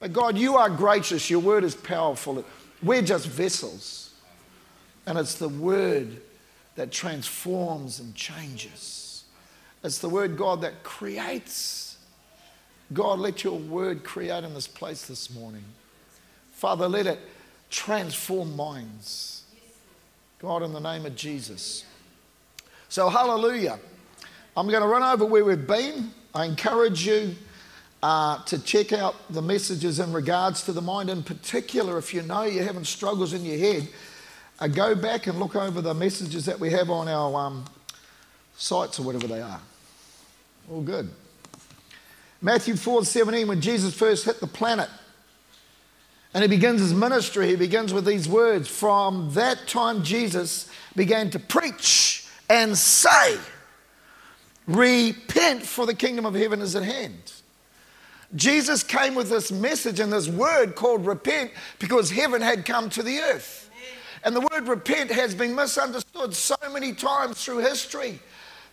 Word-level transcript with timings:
But 0.00 0.12
God, 0.12 0.38
you 0.38 0.56
are 0.56 0.70
gracious. 0.70 1.28
Your 1.28 1.40
word 1.40 1.64
is 1.64 1.74
powerful. 1.74 2.44
We're 2.82 3.02
just 3.02 3.26
vessels. 3.26 4.14
And 5.06 5.18
it's 5.18 5.34
the 5.34 5.48
word 5.48 6.20
that 6.76 6.92
transforms 6.92 7.98
and 7.98 8.14
changes. 8.14 9.24
It's 9.82 9.98
the 9.98 10.08
word, 10.08 10.36
God, 10.36 10.60
that 10.60 10.82
creates. 10.82 11.96
God, 12.92 13.18
let 13.18 13.42
your 13.42 13.58
word 13.58 14.04
create 14.04 14.44
in 14.44 14.54
this 14.54 14.68
place 14.68 15.06
this 15.06 15.34
morning. 15.34 15.64
Father, 16.52 16.88
let 16.88 17.06
it 17.06 17.18
transform 17.70 18.54
minds. 18.54 19.42
God, 20.38 20.62
in 20.62 20.72
the 20.72 20.80
name 20.80 21.04
of 21.04 21.16
Jesus. 21.16 21.84
So, 22.88 23.08
hallelujah. 23.08 23.78
I'm 24.56 24.68
going 24.68 24.82
to 24.82 24.88
run 24.88 25.02
over 25.02 25.24
where 25.24 25.44
we've 25.44 25.66
been. 25.66 26.12
I 26.34 26.44
encourage 26.44 27.06
you 27.06 27.34
uh, 28.02 28.42
to 28.44 28.58
check 28.62 28.92
out 28.92 29.16
the 29.30 29.42
messages 29.42 29.98
in 29.98 30.12
regards 30.12 30.62
to 30.64 30.72
the 30.72 30.82
mind. 30.82 31.10
In 31.10 31.22
particular, 31.22 31.98
if 31.98 32.14
you 32.14 32.22
know 32.22 32.42
you're 32.42 32.64
having 32.64 32.84
struggles 32.84 33.32
in 33.32 33.44
your 33.44 33.58
head, 33.58 33.88
uh, 34.60 34.68
go 34.68 34.94
back 34.94 35.26
and 35.26 35.38
look 35.38 35.56
over 35.56 35.80
the 35.80 35.94
messages 35.94 36.46
that 36.46 36.58
we 36.58 36.70
have 36.70 36.90
on 36.90 37.08
our 37.08 37.34
um, 37.34 37.64
sites 38.56 38.98
or 38.98 39.02
whatever 39.02 39.26
they 39.26 39.40
are. 39.40 39.60
All 40.70 40.82
good. 40.82 41.10
Matthew 42.40 42.76
4 42.76 43.04
17, 43.04 43.48
when 43.48 43.60
Jesus 43.60 43.94
first 43.94 44.24
hit 44.24 44.40
the 44.40 44.46
planet 44.46 44.88
and 46.34 46.42
he 46.42 46.48
begins 46.48 46.80
his 46.80 46.94
ministry, 46.94 47.48
he 47.48 47.56
begins 47.56 47.92
with 47.92 48.04
these 48.04 48.28
words 48.28 48.68
From 48.68 49.32
that 49.34 49.66
time, 49.66 50.04
Jesus 50.04 50.70
began 50.94 51.30
to 51.30 51.38
preach 51.38 52.26
and 52.48 52.76
say, 52.76 53.38
Repent, 54.66 55.62
for 55.62 55.86
the 55.86 55.94
kingdom 55.94 56.26
of 56.26 56.34
heaven 56.34 56.60
is 56.60 56.76
at 56.76 56.82
hand. 56.82 57.32
Jesus 58.34 58.82
came 58.82 59.14
with 59.14 59.30
this 59.30 59.50
message 59.50 60.00
and 60.00 60.12
this 60.12 60.28
word 60.28 60.74
called 60.74 61.06
repent 61.06 61.50
because 61.78 62.10
heaven 62.10 62.42
had 62.42 62.64
come 62.64 62.90
to 62.90 63.02
the 63.02 63.18
earth. 63.18 63.70
And 64.24 64.34
the 64.34 64.40
word 64.40 64.68
repent 64.68 65.10
has 65.10 65.34
been 65.34 65.54
misunderstood 65.54 66.34
so 66.34 66.56
many 66.72 66.92
times 66.92 67.42
through 67.42 67.58
history. 67.58 68.18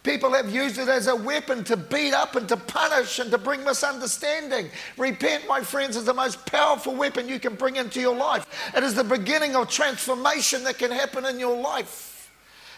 People 0.04 0.34
have 0.34 0.54
used 0.54 0.78
it 0.78 0.88
as 0.88 1.08
a 1.08 1.16
weapon 1.16 1.64
to 1.64 1.76
beat 1.76 2.14
up 2.14 2.36
and 2.36 2.48
to 2.50 2.58
punish 2.58 3.18
and 3.18 3.32
to 3.32 3.40
bring 3.40 3.64
misunderstanding. 3.64 4.70
Repent, 4.98 5.48
my 5.48 5.62
friends, 5.62 5.96
is 5.96 6.06
the 6.06 6.14
most 6.14 6.46
powerful 6.46 6.94
weapon 6.94 7.28
you 7.28 7.40
can 7.40 7.56
bring 7.56 7.78
into 7.78 8.00
your 8.00 8.16
life. 8.16 8.46
It 8.76 8.84
is 8.84 8.94
the 8.94 9.04
beginning 9.04 9.56
of 9.56 9.68
transformation 9.68 10.64
that 10.66 10.78
can 10.78 10.92
happen 10.92 11.26
in 11.26 11.40
your 11.40 11.60
life. 11.60 12.32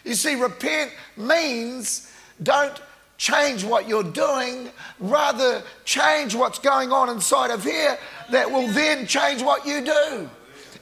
You 0.05 0.13
see, 0.13 0.35
repent 0.35 0.91
means 1.17 2.13
don't 2.41 2.79
change 3.17 3.63
what 3.63 3.87
you're 3.87 4.03
doing, 4.03 4.69
rather 4.99 5.63
change 5.85 6.35
what's 6.35 6.59
going 6.59 6.91
on 6.91 7.09
inside 7.09 7.51
of 7.51 7.63
here 7.63 7.97
that 8.31 8.49
will 8.51 8.67
then 8.67 9.07
change 9.07 9.41
what 9.41 9.65
you 9.65 9.83
do. 9.83 10.29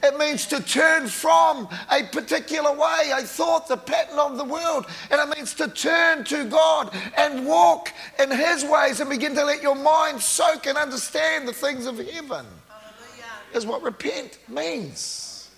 It 0.02 0.18
means 0.18 0.46
to 0.48 0.62
turn 0.62 1.06
from 1.06 1.68
a 1.90 2.02
particular 2.04 2.70
way, 2.72 3.10
a 3.12 3.22
thought, 3.22 3.66
the 3.66 3.76
pattern 3.76 4.18
of 4.18 4.36
the 4.36 4.44
world. 4.44 4.86
And 5.10 5.20
it 5.20 5.36
means 5.36 5.54
to 5.54 5.68
turn 5.68 6.22
to 6.24 6.44
God 6.44 6.94
and 7.16 7.46
walk 7.46 7.92
in 8.18 8.30
His 8.30 8.64
ways 8.64 9.00
and 9.00 9.08
begin 9.08 9.34
to 9.34 9.44
let 9.44 9.62
your 9.62 9.74
mind 9.74 10.20
soak 10.20 10.66
and 10.66 10.76
understand 10.76 11.48
the 11.48 11.52
things 11.52 11.86
of 11.86 11.98
heaven. 11.98 12.44
Hallelujah. 12.68 13.54
Is 13.54 13.66
what 13.66 13.82
repent 13.82 14.38
means. 14.48 15.50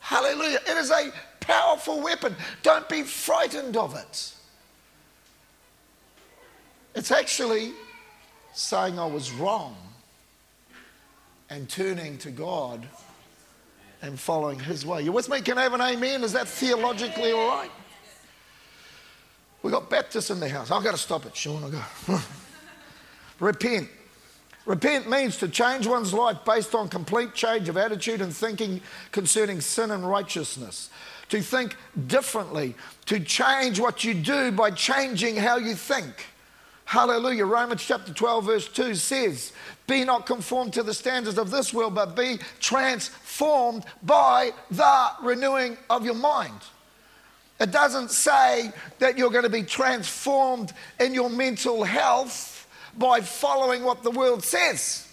Hallelujah. 0.00 0.58
It 0.68 0.76
is 0.76 0.90
a 0.90 1.10
powerful 1.40 2.02
weapon. 2.02 2.36
Don't 2.62 2.88
be 2.88 3.02
frightened 3.02 3.76
of 3.76 3.96
it. 3.96 4.34
It's 6.94 7.10
actually 7.10 7.72
saying 8.52 8.98
I 8.98 9.06
was 9.06 9.30
wrong 9.32 9.76
and 11.48 11.68
turning 11.68 12.18
to 12.18 12.30
God 12.30 12.86
and 14.02 14.18
following 14.18 14.58
His 14.58 14.84
way. 14.84 15.02
You 15.02 15.12
with 15.12 15.28
me? 15.28 15.40
Can 15.40 15.58
I 15.58 15.62
have 15.62 15.74
an 15.74 15.80
amen? 15.80 16.24
Is 16.24 16.32
that 16.32 16.48
theologically 16.48 17.32
all 17.32 17.48
right? 17.48 17.70
We 19.62 19.70
got 19.70 19.90
Baptists 19.90 20.30
in 20.30 20.40
the 20.40 20.48
house. 20.48 20.70
I've 20.70 20.82
got 20.82 20.92
to 20.92 20.98
stop 20.98 21.26
it, 21.26 21.36
Sean. 21.36 21.62
I 21.64 21.70
go. 21.70 22.18
Repent. 23.40 23.88
Repent 24.64 25.08
means 25.08 25.36
to 25.38 25.48
change 25.48 25.86
one's 25.86 26.14
life 26.14 26.38
based 26.46 26.74
on 26.74 26.88
complete 26.88 27.34
change 27.34 27.68
of 27.68 27.76
attitude 27.76 28.20
and 28.20 28.34
thinking 28.34 28.80
concerning 29.10 29.60
sin 29.60 29.90
and 29.90 30.08
righteousness. 30.08 30.90
To 31.30 31.40
think 31.40 31.76
differently, 32.06 32.74
to 33.06 33.20
change 33.20 33.80
what 33.80 34.02
you 34.04 34.14
do 34.14 34.50
by 34.50 34.70
changing 34.70 35.36
how 35.36 35.56
you 35.56 35.74
think. 35.74 36.26
Hallelujah. 36.90 37.46
Romans 37.46 37.84
chapter 37.84 38.12
12, 38.12 38.44
verse 38.44 38.68
2 38.68 38.96
says, 38.96 39.52
Be 39.86 40.04
not 40.04 40.26
conformed 40.26 40.72
to 40.72 40.82
the 40.82 40.92
standards 40.92 41.38
of 41.38 41.52
this 41.52 41.72
world, 41.72 41.94
but 41.94 42.16
be 42.16 42.40
transformed 42.58 43.84
by 44.02 44.50
the 44.72 45.08
renewing 45.22 45.78
of 45.88 46.04
your 46.04 46.16
mind. 46.16 46.60
It 47.60 47.70
doesn't 47.70 48.10
say 48.10 48.72
that 48.98 49.16
you're 49.16 49.30
going 49.30 49.44
to 49.44 49.48
be 49.48 49.62
transformed 49.62 50.72
in 50.98 51.14
your 51.14 51.30
mental 51.30 51.84
health 51.84 52.66
by 52.98 53.20
following 53.20 53.84
what 53.84 54.02
the 54.02 54.10
world 54.10 54.42
says. 54.42 55.06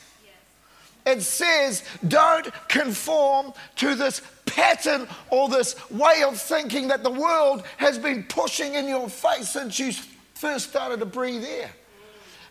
It 1.06 1.22
says, 1.22 1.84
don't 2.08 2.52
conform 2.70 3.54
to 3.76 3.94
this 3.94 4.24
pattern 4.48 5.08
or 5.30 5.48
this 5.48 5.76
way 5.92 6.24
of 6.28 6.42
thinking 6.42 6.88
that 6.88 7.04
the 7.04 7.12
world 7.12 7.62
has 7.78 8.00
been 8.00 8.24
pushing 8.24 8.74
in 8.74 8.88
your 8.88 9.10
face 9.10 9.50
since 9.50 9.78
you 9.78 9.92
first 10.38 10.70
started 10.70 11.00
to 11.00 11.06
breathe 11.06 11.44
air. 11.44 11.72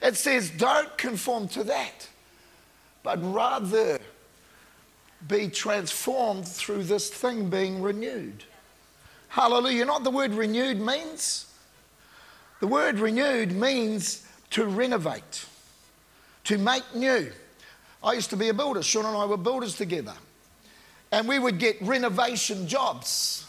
It 0.02 0.16
says, 0.16 0.50
don't 0.50 0.96
conform 0.98 1.48
to 1.48 1.64
that, 1.64 2.08
but 3.02 3.18
rather 3.32 3.98
be 5.26 5.48
transformed 5.48 6.46
through 6.46 6.84
this 6.84 7.08
thing 7.08 7.48
being 7.48 7.80
renewed. 7.80 8.44
Hallelujah. 9.28 9.78
You 9.78 9.84
know 9.86 9.94
what 9.94 10.04
the 10.04 10.10
word 10.10 10.32
renewed 10.32 10.80
means? 10.80 11.46
The 12.60 12.66
word 12.66 12.98
renewed 12.98 13.52
means 13.52 14.26
to 14.50 14.66
renovate, 14.66 15.46
to 16.44 16.58
make 16.58 16.82
new. 16.94 17.32
I 18.02 18.12
used 18.12 18.30
to 18.30 18.36
be 18.36 18.50
a 18.50 18.54
builder. 18.54 18.82
Sean 18.82 19.06
and 19.06 19.16
I 19.16 19.24
were 19.24 19.36
builders 19.36 19.76
together. 19.76 20.14
And 21.10 21.26
we 21.26 21.38
would 21.38 21.58
get 21.58 21.80
renovation 21.80 22.68
jobs. 22.68 23.45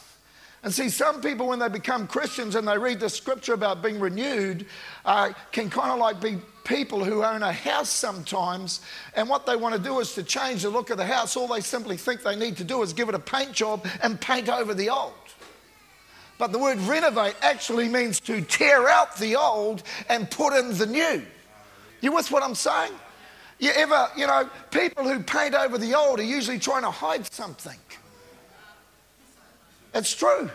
And 0.63 0.73
see, 0.73 0.89
some 0.89 1.21
people, 1.21 1.47
when 1.47 1.59
they 1.59 1.69
become 1.69 2.07
Christians 2.07 2.55
and 2.55 2.67
they 2.67 2.77
read 2.77 2.99
the 2.99 3.09
scripture 3.09 3.53
about 3.53 3.83
being 3.83 3.99
renewed, 3.99 4.65
uh, 5.05 5.31
can 5.51 5.69
kind 5.69 5.91
of 5.91 5.99
like 5.99 6.19
be 6.19 6.37
people 6.63 7.03
who 7.03 7.23
own 7.23 7.43
a 7.43 7.51
house 7.53 7.89
sometimes, 7.89 8.81
and 9.15 9.29
what 9.29 9.45
they 9.45 9.55
want 9.55 9.73
to 9.75 9.81
do 9.81 9.99
is 9.99 10.13
to 10.15 10.23
change 10.23 10.63
the 10.63 10.69
look 10.69 10.89
of 10.89 10.97
the 10.97 11.05
house. 11.05 11.37
All 11.37 11.47
they 11.47 11.61
simply 11.61 11.95
think 11.95 12.23
they 12.23 12.35
need 12.35 12.57
to 12.57 12.63
do 12.63 12.81
is 12.81 12.91
give 12.91 13.07
it 13.07 13.15
a 13.15 13.19
paint 13.19 13.53
job 13.53 13.87
and 14.01 14.19
paint 14.19 14.49
over 14.49 14.73
the 14.73 14.89
old. 14.89 15.13
But 16.37 16.51
the 16.51 16.59
word 16.59 16.79
renovate 16.79 17.35
actually 17.41 17.87
means 17.87 18.19
to 18.21 18.41
tear 18.41 18.89
out 18.89 19.17
the 19.17 19.35
old 19.35 19.83
and 20.09 20.29
put 20.29 20.53
in 20.53 20.77
the 20.77 20.85
new. 20.85 21.25
You 22.01 22.11
with 22.11 22.29
what 22.29 22.43
I'm 22.43 22.55
saying? 22.55 22.91
You 23.59 23.71
ever, 23.71 24.09
you 24.15 24.27
know, 24.27 24.49
people 24.69 25.03
who 25.03 25.19
paint 25.23 25.55
over 25.55 25.77
the 25.77 25.95
old 25.95 26.19
are 26.19 26.23
usually 26.23 26.59
trying 26.59 26.83
to 26.83 26.91
hide 26.91 27.31
something. 27.33 27.77
It's 29.97 30.13
true. 30.13 30.47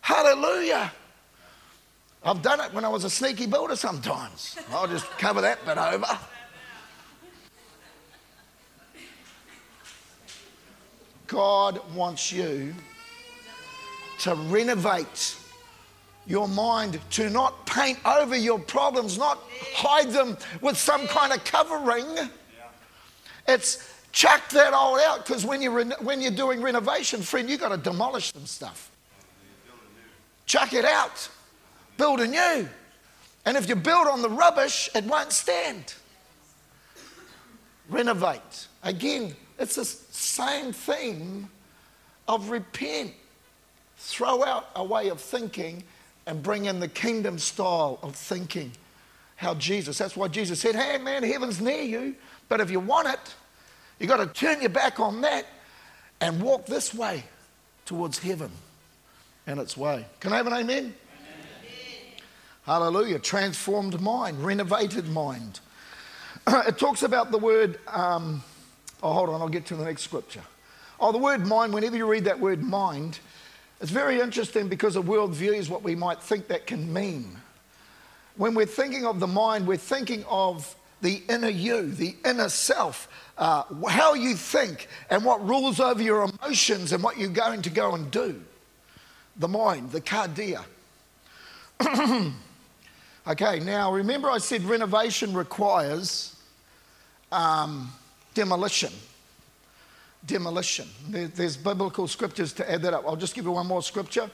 Hallelujah. 0.00 0.90
I've 2.24 2.42
done 2.42 2.58
it 2.58 2.74
when 2.74 2.84
I 2.84 2.88
was 2.88 3.04
a 3.04 3.10
sneaky 3.10 3.46
builder 3.46 3.76
sometimes. 3.76 4.58
I'll 4.72 4.88
just 4.88 5.08
cover 5.12 5.40
that 5.42 5.64
bit 5.64 5.78
over. 5.78 6.18
God 11.28 11.80
wants 11.94 12.32
you 12.32 12.74
to 14.22 14.34
renovate 14.34 15.36
your 16.26 16.48
mind, 16.48 16.98
to 17.10 17.30
not 17.30 17.64
paint 17.64 18.00
over 18.04 18.36
your 18.36 18.58
problems, 18.58 19.18
not 19.18 19.38
hide 19.72 20.10
them 20.10 20.36
with 20.60 20.76
some 20.76 21.06
kind 21.06 21.32
of 21.32 21.44
covering. 21.44 22.06
It's 23.46 23.99
Chuck 24.12 24.48
that 24.50 24.72
all 24.72 24.98
out 24.98 25.24
because 25.24 25.44
when 25.44 25.62
you're, 25.62 25.84
when 25.84 26.20
you're 26.20 26.32
doing 26.32 26.60
renovation, 26.60 27.22
friend, 27.22 27.48
you've 27.48 27.60
got 27.60 27.68
to 27.68 27.76
demolish 27.76 28.32
some 28.32 28.46
stuff. 28.46 28.90
Chuck 30.46 30.72
it 30.72 30.84
out. 30.84 31.28
Build 31.96 32.20
a 32.20 32.26
new. 32.26 32.68
And 33.44 33.56
if 33.56 33.68
you 33.68 33.76
build 33.76 34.08
on 34.08 34.20
the 34.22 34.28
rubbish, 34.28 34.90
it 34.94 35.04
won't 35.04 35.32
stand. 35.32 35.94
Renovate. 37.88 38.66
Again, 38.82 39.34
it's 39.58 39.76
the 39.76 39.84
same 39.84 40.72
theme 40.72 41.48
of 42.26 42.50
repent. 42.50 43.12
Throw 43.98 44.44
out 44.44 44.70
a 44.74 44.84
way 44.84 45.08
of 45.08 45.20
thinking 45.20 45.84
and 46.26 46.42
bring 46.42 46.66
in 46.66 46.80
the 46.80 46.88
kingdom 46.88 47.38
style 47.38 47.98
of 48.02 48.16
thinking. 48.16 48.72
How 49.36 49.54
Jesus, 49.54 49.98
that's 49.98 50.16
why 50.16 50.28
Jesus 50.28 50.60
said, 50.60 50.74
Hey 50.74 50.98
man, 50.98 51.22
heaven's 51.22 51.60
near 51.60 51.82
you, 51.82 52.14
but 52.48 52.60
if 52.60 52.70
you 52.70 52.80
want 52.80 53.08
it, 53.08 53.34
You've 54.00 54.08
got 54.08 54.16
to 54.16 54.26
turn 54.26 54.62
your 54.62 54.70
back 54.70 54.98
on 54.98 55.20
that 55.20 55.46
and 56.22 56.42
walk 56.42 56.66
this 56.66 56.94
way 56.94 57.22
towards 57.84 58.18
heaven 58.18 58.50
and 59.46 59.60
its 59.60 59.76
way. 59.76 60.06
Can 60.20 60.32
I 60.32 60.38
have 60.38 60.46
an 60.46 60.54
amen? 60.54 60.78
amen? 60.78 60.94
Hallelujah. 62.64 63.18
Transformed 63.18 64.00
mind, 64.00 64.42
renovated 64.42 65.06
mind. 65.08 65.60
it 66.48 66.78
talks 66.78 67.02
about 67.02 67.30
the 67.30 67.38
word, 67.38 67.78
um, 67.88 68.42
oh, 69.02 69.12
hold 69.12 69.28
on, 69.28 69.42
I'll 69.42 69.48
get 69.50 69.66
to 69.66 69.76
the 69.76 69.84
next 69.84 70.02
scripture. 70.02 70.42
Oh, 70.98 71.12
the 71.12 71.18
word 71.18 71.46
mind, 71.46 71.74
whenever 71.74 71.96
you 71.96 72.10
read 72.10 72.24
that 72.24 72.40
word 72.40 72.62
mind, 72.62 73.18
it's 73.82 73.90
very 73.90 74.20
interesting 74.20 74.68
because 74.68 74.96
a 74.96 75.00
worldview 75.02 75.54
is 75.54 75.68
what 75.68 75.82
we 75.82 75.94
might 75.94 76.22
think 76.22 76.48
that 76.48 76.66
can 76.66 76.90
mean. 76.90 77.36
When 78.36 78.54
we're 78.54 78.66
thinking 78.66 79.04
of 79.04 79.20
the 79.20 79.26
mind, 79.26 79.66
we're 79.66 79.76
thinking 79.76 80.24
of 80.24 80.74
the 81.00 81.22
inner 81.28 81.48
you, 81.48 81.90
the 81.90 82.16
inner 82.24 82.48
self, 82.48 83.08
uh, 83.38 83.62
how 83.88 84.14
you 84.14 84.34
think 84.34 84.88
and 85.08 85.24
what 85.24 85.46
rules 85.46 85.80
over 85.80 86.02
your 86.02 86.24
emotions 86.24 86.92
and 86.92 87.02
what 87.02 87.18
you're 87.18 87.28
going 87.28 87.62
to 87.62 87.70
go 87.70 87.94
and 87.94 88.10
do. 88.10 88.40
The 89.36 89.48
mind, 89.48 89.92
the 89.92 90.00
cardia. 90.00 90.64
okay, 93.26 93.60
now 93.60 93.92
remember 93.92 94.30
I 94.30 94.38
said 94.38 94.62
renovation 94.64 95.34
requires 95.34 96.36
um, 97.32 97.90
demolition 98.34 98.92
demolition. 100.26 100.86
there's 101.08 101.56
biblical 101.56 102.06
scriptures 102.06 102.52
to 102.52 102.70
add 102.70 102.82
that 102.82 102.92
up. 102.92 103.04
I'll 103.06 103.16
just 103.16 103.34
give 103.34 103.44
you 103.44 103.52
one 103.52 103.66
more 103.66 103.82
scripture 103.82 104.30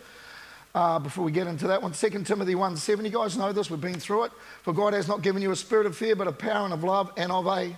uh, 0.76 0.98
before 0.98 1.24
we 1.24 1.32
get 1.32 1.46
into 1.46 1.66
that 1.66 1.82
one. 1.82 1.92
2 1.92 2.10
Timothy 2.24 2.54
1 2.54 2.76
7. 2.76 3.02
You 3.02 3.10
guys 3.10 3.38
know 3.38 3.50
this, 3.50 3.70
we've 3.70 3.80
been 3.80 3.98
through 3.98 4.24
it. 4.24 4.32
For 4.62 4.74
God 4.74 4.92
has 4.92 5.08
not 5.08 5.22
given 5.22 5.40
you 5.40 5.50
a 5.50 5.56
spirit 5.56 5.86
of 5.86 5.96
fear, 5.96 6.14
but 6.14 6.28
a 6.28 6.32
power 6.32 6.66
and 6.66 6.74
of 6.74 6.84
love 6.84 7.10
and 7.16 7.32
of 7.32 7.46
a. 7.46 7.74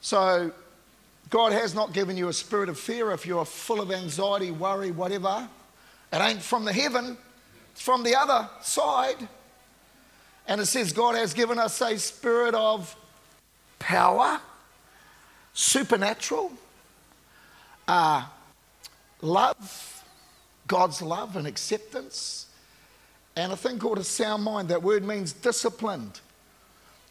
So, 0.00 0.50
God 1.28 1.52
has 1.52 1.74
not 1.74 1.92
given 1.92 2.16
you 2.16 2.28
a 2.28 2.32
spirit 2.32 2.70
of 2.70 2.78
fear 2.78 3.10
if 3.10 3.26
you're 3.26 3.44
full 3.44 3.82
of 3.82 3.92
anxiety, 3.92 4.50
worry, 4.50 4.92
whatever. 4.92 5.46
It 6.10 6.16
ain't 6.16 6.40
from 6.40 6.64
the 6.64 6.72
heaven, 6.72 7.18
it's 7.72 7.82
from 7.82 8.02
the 8.02 8.16
other 8.16 8.48
side. 8.62 9.28
And 10.48 10.58
it 10.58 10.66
says 10.66 10.92
God 10.92 11.16
has 11.16 11.34
given 11.34 11.58
us 11.58 11.82
a 11.82 11.98
spirit 11.98 12.54
of 12.54 12.96
power 13.78 14.40
supernatural, 15.52 16.52
uh, 17.88 18.24
love, 19.20 19.95
God's 20.66 21.02
love 21.02 21.36
and 21.36 21.46
acceptance, 21.46 22.46
and 23.36 23.52
a 23.52 23.56
thing 23.56 23.78
called 23.78 23.98
a 23.98 24.04
sound 24.04 24.42
mind. 24.42 24.68
That 24.68 24.82
word 24.82 25.04
means 25.04 25.32
disciplined. 25.32 26.20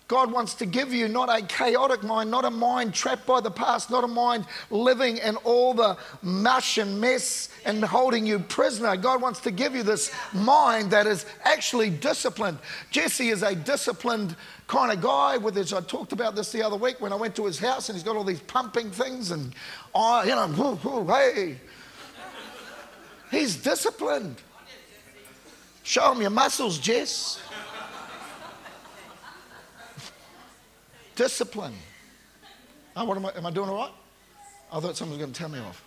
God 0.08 0.32
wants 0.32 0.54
to 0.56 0.68
give 0.68 0.94
you 0.94 1.08
not 1.08 1.36
a 1.36 1.44
chaotic 1.44 2.04
mind, 2.04 2.30
not 2.30 2.46
a 2.46 2.52
mind 2.52 2.94
trapped 2.94 3.26
by 3.26 3.42
the 3.42 3.50
past, 3.50 3.90
not 3.90 4.04
a 4.04 4.08
mind 4.08 4.46
living 4.70 5.18
in 5.18 5.36
all 5.38 5.74
the 5.74 5.98
mush 6.22 6.78
and 6.78 7.02
mess 7.02 7.50
and 7.66 7.84
holding 7.84 8.24
you 8.24 8.38
prisoner. 8.38 8.96
God 8.98 9.20
wants 9.20 9.40
to 9.42 9.52
give 9.52 9.74
you 9.74 9.82
this 9.82 10.12
mind 10.32 10.92
that 10.92 11.08
is 11.08 11.26
actually 11.44 11.90
disciplined. 11.90 12.60
Jesse 12.92 13.30
is 13.30 13.42
a 13.42 13.56
disciplined 13.56 14.36
kind 14.68 14.92
of 14.92 15.02
guy 15.02 15.38
with 15.38 15.56
his, 15.56 15.74
I 15.74 15.82
talked 15.82 16.12
about 16.12 16.36
this 16.36 16.52
the 16.52 16.62
other 16.62 16.78
week 16.78 17.02
when 17.02 17.12
I 17.12 17.16
went 17.16 17.36
to 17.38 17.46
his 17.46 17.58
house 17.58 17.90
and 17.90 17.96
he's 17.96 18.04
got 18.04 18.16
all 18.16 18.24
these 18.24 18.42
pumping 18.42 18.92
things 18.92 19.32
and, 19.32 19.56
oh, 19.96 20.22
you 20.24 20.36
know, 20.36 21.06
hey. 21.08 21.58
He's 23.32 23.56
disciplined. 23.56 24.42
Show 25.84 26.12
him 26.14 26.22
your 26.22 26.32
muscles, 26.32 26.80
Jess. 26.80 27.42
Discipline. 31.16 31.74
Oh, 32.96 33.06
what 33.06 33.18
am 33.18 33.26
I, 33.26 33.32
am 33.38 33.46
I 33.46 33.52
doing 33.52 33.70
all 33.70 33.78
right? 33.78 33.92
I 34.72 34.80
thought 34.80 34.98
someone 34.98 35.18
was 35.18 35.24
going 35.24 35.34
to 35.34 35.40
tell 35.40 35.50
me 35.50 35.60
off. 35.60 35.84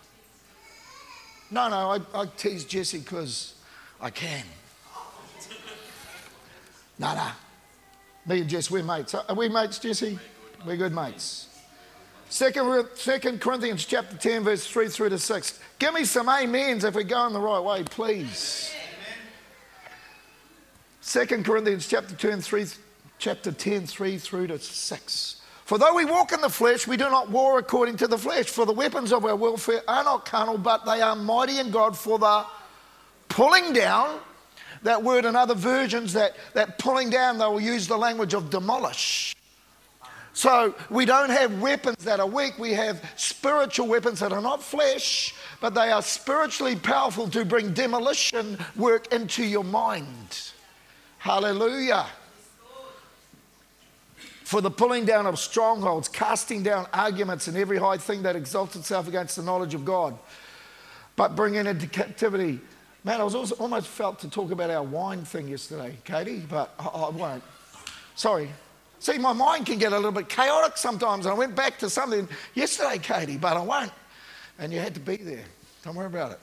No, 1.51 1.67
no, 1.69 1.75
I, 1.75 2.21
I 2.21 2.25
tease 2.37 2.63
Jesse 2.63 2.99
because 2.99 3.55
I 3.99 4.09
can. 4.09 4.45
No, 6.97 7.13
no. 7.15 7.27
Me 8.25 8.41
and 8.41 8.49
Jess, 8.49 8.69
we're 8.69 8.83
mates. 8.83 9.15
Are 9.15 9.35
we 9.35 9.49
mates, 9.49 9.79
Jesse? 9.79 10.19
We're 10.65 10.77
good 10.77 10.93
mates. 10.93 11.48
Second, 12.29 12.87
Second 12.93 13.41
Corinthians 13.41 13.85
chapter 13.85 14.15
10, 14.15 14.43
verse 14.43 14.65
3 14.65 14.87
through 14.87 15.09
to 15.09 15.17
6. 15.17 15.59
Give 15.79 15.93
me 15.93 16.05
some 16.05 16.29
amens 16.29 16.83
if 16.83 16.93
we're 16.93 17.03
going 17.03 17.33
the 17.33 17.39
right 17.39 17.59
way, 17.59 17.83
please. 17.83 18.71
Second 21.01 21.43
Corinthians 21.43 21.87
chapter 21.87 22.13
10, 22.15 22.41
3, 22.41 22.65
chapter 23.17 23.51
10, 23.51 23.87
3 23.87 24.17
through 24.19 24.47
to 24.47 24.59
6. 24.59 25.41
For 25.65 25.79
though 25.79 25.95
we 25.95 26.05
walk 26.05 26.31
in 26.31 26.41
the 26.41 26.49
flesh, 26.49 26.87
we 26.87 26.97
do 26.97 27.09
not 27.09 27.31
war 27.31 27.57
according 27.57 27.97
to 27.97 28.07
the 28.07 28.17
flesh. 28.17 28.45
For 28.45 28.65
the 28.65 28.73
weapons 28.73 29.11
of 29.11 29.25
our 29.25 29.35
warfare 29.35 29.81
are 29.87 30.03
not 30.03 30.25
carnal, 30.25 30.59
but 30.59 30.85
they 30.85 31.01
are 31.01 31.15
mighty 31.15 31.57
in 31.57 31.71
God 31.71 31.97
for 31.97 32.19
the 32.19 32.45
pulling 33.27 33.73
down 33.73 34.19
that 34.83 35.03
word 35.03 35.25
in 35.25 35.35
other 35.35 35.55
versions, 35.55 36.13
that, 36.13 36.35
that 36.53 36.77
pulling 36.77 37.09
down, 37.09 37.37
they 37.37 37.45
will 37.45 37.59
use 37.59 37.87
the 37.87 37.97
language 37.97 38.33
of 38.33 38.49
demolish. 38.49 39.35
So 40.39 40.73
we 40.89 41.03
don't 41.03 41.31
have 41.31 41.61
weapons 41.61 41.97
that 42.05 42.21
are 42.21 42.25
weak. 42.25 42.57
We 42.57 42.71
have 42.71 43.03
spiritual 43.17 43.87
weapons 43.89 44.21
that 44.21 44.31
are 44.31 44.41
not 44.41 44.63
flesh, 44.63 45.35
but 45.59 45.73
they 45.73 45.91
are 45.91 46.01
spiritually 46.01 46.77
powerful 46.77 47.29
to 47.31 47.43
bring 47.43 47.73
demolition 47.73 48.57
work 48.77 49.13
into 49.13 49.43
your 49.43 49.65
mind. 49.65 50.53
Hallelujah. 51.17 52.05
For 54.45 54.61
the 54.61 54.71
pulling 54.71 55.03
down 55.03 55.25
of 55.25 55.37
strongholds, 55.37 56.07
casting 56.07 56.63
down 56.63 56.87
arguments 56.93 57.49
and 57.49 57.57
every 57.57 57.77
high 57.77 57.97
thing 57.97 58.23
that 58.23 58.37
exalts 58.37 58.77
itself 58.77 59.09
against 59.09 59.35
the 59.35 59.43
knowledge 59.43 59.73
of 59.73 59.83
God, 59.83 60.17
but 61.17 61.35
bringing 61.35 61.65
into 61.65 61.85
captivity 61.85 62.61
Man, 63.03 63.19
I 63.19 63.23
was 63.25 63.51
almost 63.53 63.87
felt 63.87 64.19
to 64.19 64.29
talk 64.29 64.51
about 64.51 64.69
our 64.69 64.83
wine 64.83 65.23
thing 65.23 65.47
yesterday, 65.47 65.97
Katie, 66.03 66.43
but 66.49 66.73
I, 66.77 66.85
I 66.85 67.09
won't. 67.09 67.43
Sorry. 68.15 68.49
See, 68.99 69.17
my 69.17 69.33
mind 69.33 69.65
can 69.65 69.79
get 69.79 69.93
a 69.93 69.95
little 69.95 70.11
bit 70.11 70.27
chaotic 70.27 70.77
sometimes. 70.77 71.25
I 71.25 71.33
went 71.33 71.55
back 71.55 71.79
to 71.79 71.89
something 71.89 72.27
yesterday, 72.53 72.97
Katie, 72.97 73.37
but 73.37 73.55
I 73.55 73.61
won't. 73.61 73.91
And 74.57 74.73
you 74.73 74.79
had 74.79 74.93
to 74.95 74.99
be 74.99 75.15
there. 75.15 75.45
Don't 75.83 75.95
worry 75.95 76.07
about 76.07 76.33
it. 76.33 76.39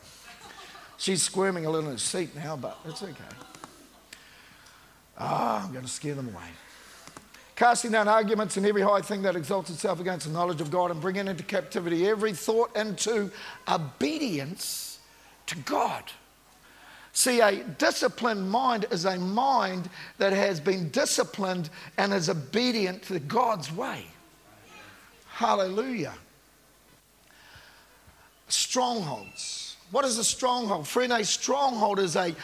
She's 0.97 1.23
squirming 1.23 1.67
a 1.67 1.71
little 1.71 1.91
in 1.91 1.97
her 1.97 1.99
seat 1.99 2.35
now, 2.35 2.57
but 2.57 2.79
it's 2.87 3.03
okay. 3.03 3.13
Ah, 5.19 5.65
I'm 5.65 5.73
going 5.73 5.85
to 5.85 5.91
scare 5.91 6.15
them 6.15 6.29
away. 6.29 6.49
Casting 7.57 7.91
down 7.91 8.09
arguments 8.09 8.57
and 8.57 8.67
every 8.67 8.83
high 8.83 9.01
thing 9.01 9.23
that 9.23 9.37
exalts 9.37 9.71
itself 9.71 10.01
against 10.01 10.27
the 10.27 10.33
knowledge 10.33 10.61
of 10.61 10.71
God 10.71 10.91
and 10.91 11.01
bringing 11.01 11.27
into 11.27 11.43
captivity 11.43 12.09
every 12.09 12.33
thought 12.33 12.75
into 12.77 13.31
obedience 13.69 14.99
to 15.47 15.57
God. 15.59 16.05
See, 17.17 17.41
a 17.41 17.65
disciplined 17.65 18.51
mind 18.51 18.85
is 18.91 19.07
a 19.07 19.17
mind 19.19 19.89
that 20.19 20.35
has 20.35 20.61
been 20.61 20.91
disciplined 20.91 21.71
and 21.97 22.13
is 22.13 22.29
obedient 22.29 23.05
to 23.05 23.19
God's 23.19 23.73
way. 23.73 24.05
Hallelujah. 25.27 26.13
Strongholds. 28.49 29.77
What 29.93 30.05
is 30.05 30.19
a 30.19 30.25
stronghold? 30.25 30.87
Friend, 30.87 31.11
a 31.11 31.25
stronghold 31.25 32.01
is 32.01 32.17
a, 32.17 32.35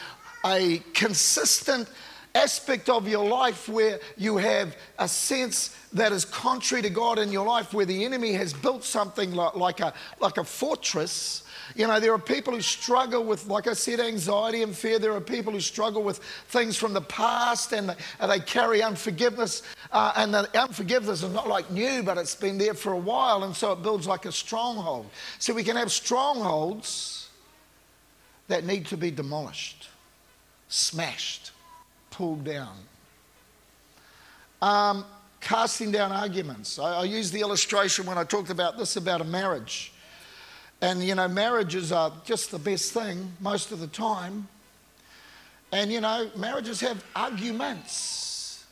a 0.47 0.79
consistent 0.95 1.87
aspect 2.35 2.89
of 2.89 3.07
your 3.07 3.29
life 3.29 3.69
where 3.69 4.01
you 4.17 4.39
have 4.39 4.75
a 4.99 5.07
sense 5.07 5.77
that 5.93 6.13
is 6.13 6.25
contrary 6.25 6.81
to 6.81 6.89
God 6.89 7.19
in 7.19 7.31
your 7.31 7.45
life, 7.45 7.75
where 7.75 7.85
the 7.85 8.07
enemy 8.07 8.33
has 8.33 8.55
built 8.55 8.85
something 8.85 9.35
like, 9.35 9.55
like, 9.55 9.81
a, 9.81 9.93
like 10.19 10.39
a 10.39 10.45
fortress 10.45 11.43
you 11.75 11.87
know, 11.87 12.01
there 12.01 12.13
are 12.13 12.19
people 12.19 12.55
who 12.55 12.61
struggle 12.61 13.25
with, 13.25 13.47
like 13.47 13.67
I 13.67 13.73
said, 13.73 14.01
anxiety 14.01 14.63
and 14.63 14.77
fear. 14.77 14.99
There 14.99 15.13
are 15.13 15.21
people 15.21 15.53
who 15.53 15.61
struggle 15.61 16.03
with 16.03 16.19
things 16.49 16.77
from 16.77 16.93
the 16.93 17.01
past 17.01 17.73
and 17.73 17.95
they, 18.21 18.41
carry 18.41 18.83
unforgiveness. 18.83 19.63
Uh, 19.91 20.13
and 20.17 20.35
the 20.35 20.61
unforgiveness 20.61 21.23
is 21.23 21.33
not 21.33 21.49
like 21.49 21.71
new, 21.71 22.03
but 22.03 22.19
it's 22.19 22.35
been 22.35 22.59
there 22.59 22.75
for 22.75 22.93
a 22.93 22.99
while. 22.99 23.45
And 23.45 23.55
so 23.55 23.73
it 23.73 23.83
builds 23.83 24.07
like 24.07 24.25
a 24.25 24.33
stronghold. 24.33 25.09
So 25.39 25.55
we 25.55 25.65
can 25.65 25.77
have 25.77 25.93
strongholds 25.93 27.29
that 28.49 28.65
need 28.65 28.87
to 28.87 28.97
be 28.97 29.11
demolished, 29.11 29.89
smashed, 30.69 31.53
pulled 32.11 32.45
down. 32.45 32.77
Um, 34.61 35.05
casting 35.41 35.91
down 35.91 36.13
arguments. 36.13 36.79
I, 36.79 37.01
I 37.01 37.05
used 37.05 37.33
the 37.33 37.41
illustration 37.41 38.07
when 38.07 38.17
I 38.17 38.25
talked 38.25 38.51
about 38.51 38.79
this 38.79 38.97
about 38.97 39.21
a 39.21 39.25
marriage. 39.25 39.92
And, 40.83 41.01
you 41.03 41.15
know, 41.15 41.29
marriages 41.29 41.93
are 41.93 42.13
just 42.25 42.51
the 42.51 42.59
best 42.59 42.93
thing 42.93 43.33
most 43.39 43.71
of 43.71 43.79
the 43.79 43.87
time. 43.87 44.49
And, 45.71 45.93
you 45.93 46.01
know, 46.01 46.29
marriages 46.37 46.81
have 46.81 47.03
arguments. 47.15 48.67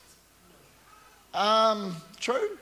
Um, 1.32 1.96
true? 2.18 2.58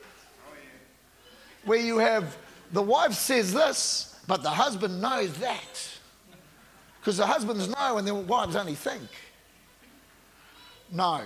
Where 1.64 1.78
you 1.78 1.97
have 1.97 2.37
the 2.73 2.83
wife 2.83 3.14
says 3.14 3.55
this, 3.55 4.21
but 4.26 4.43
the 4.43 4.50
husband 4.50 5.00
knows 5.00 5.33
that. 5.38 5.99
Because 7.00 7.17
the 7.17 7.26
husbands 7.26 7.69
know 7.69 7.97
and 7.97 8.07
the 8.07 8.14
wives 8.14 8.55
only 8.55 8.75
think. 8.75 9.09
No. 10.93 11.23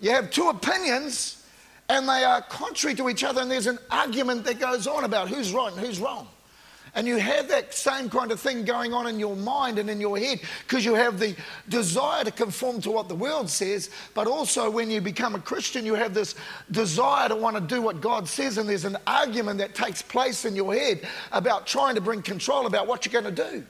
You 0.00 0.10
have 0.12 0.30
two 0.30 0.48
opinions 0.48 1.44
and 1.88 2.08
they 2.08 2.22
are 2.22 2.40
contrary 2.42 2.94
to 2.96 3.08
each 3.08 3.24
other, 3.24 3.40
and 3.40 3.50
there's 3.50 3.68
an 3.68 3.78
argument 3.90 4.44
that 4.44 4.58
goes 4.58 4.86
on 4.86 5.04
about 5.04 5.28
who's 5.28 5.52
right 5.52 5.72
and 5.72 5.84
who's 5.84 6.00
wrong. 6.00 6.28
And 6.96 7.06
you 7.06 7.18
have 7.18 7.46
that 7.48 7.74
same 7.74 8.08
kind 8.08 8.32
of 8.32 8.40
thing 8.40 8.64
going 8.64 8.94
on 8.94 9.06
in 9.06 9.20
your 9.20 9.36
mind 9.36 9.78
and 9.78 9.90
in 9.90 10.00
your 10.00 10.18
head 10.18 10.40
because 10.66 10.82
you 10.82 10.94
have 10.94 11.18
the 11.18 11.36
desire 11.68 12.24
to 12.24 12.30
conform 12.30 12.80
to 12.80 12.90
what 12.90 13.08
the 13.08 13.14
world 13.14 13.50
says, 13.50 13.90
but 14.14 14.26
also 14.26 14.70
when 14.70 14.90
you 14.90 15.02
become 15.02 15.34
a 15.34 15.38
Christian, 15.38 15.84
you 15.84 15.92
have 15.92 16.14
this 16.14 16.34
desire 16.70 17.28
to 17.28 17.36
want 17.36 17.54
to 17.54 17.60
do 17.60 17.82
what 17.82 18.00
God 18.00 18.26
says, 18.26 18.56
and 18.56 18.66
there's 18.66 18.86
an 18.86 18.96
argument 19.06 19.58
that 19.58 19.74
takes 19.74 20.00
place 20.00 20.46
in 20.46 20.56
your 20.56 20.74
head 20.74 21.06
about 21.32 21.66
trying 21.66 21.96
to 21.96 22.00
bring 22.00 22.22
control 22.22 22.64
about 22.66 22.86
what 22.86 23.04
you're 23.04 23.20
going 23.20 23.34
to 23.34 23.50
do. 23.50 23.66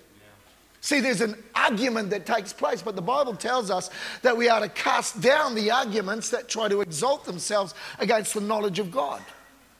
See, 0.80 1.00
there's 1.00 1.20
an 1.20 1.42
argument 1.56 2.10
that 2.10 2.26
takes 2.26 2.52
place, 2.52 2.80
but 2.80 2.94
the 2.94 3.02
Bible 3.02 3.34
tells 3.34 3.72
us 3.72 3.90
that 4.22 4.36
we 4.36 4.48
are 4.48 4.60
to 4.60 4.68
cast 4.68 5.20
down 5.20 5.56
the 5.56 5.68
arguments 5.72 6.30
that 6.30 6.48
try 6.48 6.68
to 6.68 6.80
exalt 6.80 7.24
themselves 7.24 7.74
against 7.98 8.34
the 8.34 8.40
knowledge 8.40 8.78
of 8.78 8.92
God. 8.92 9.20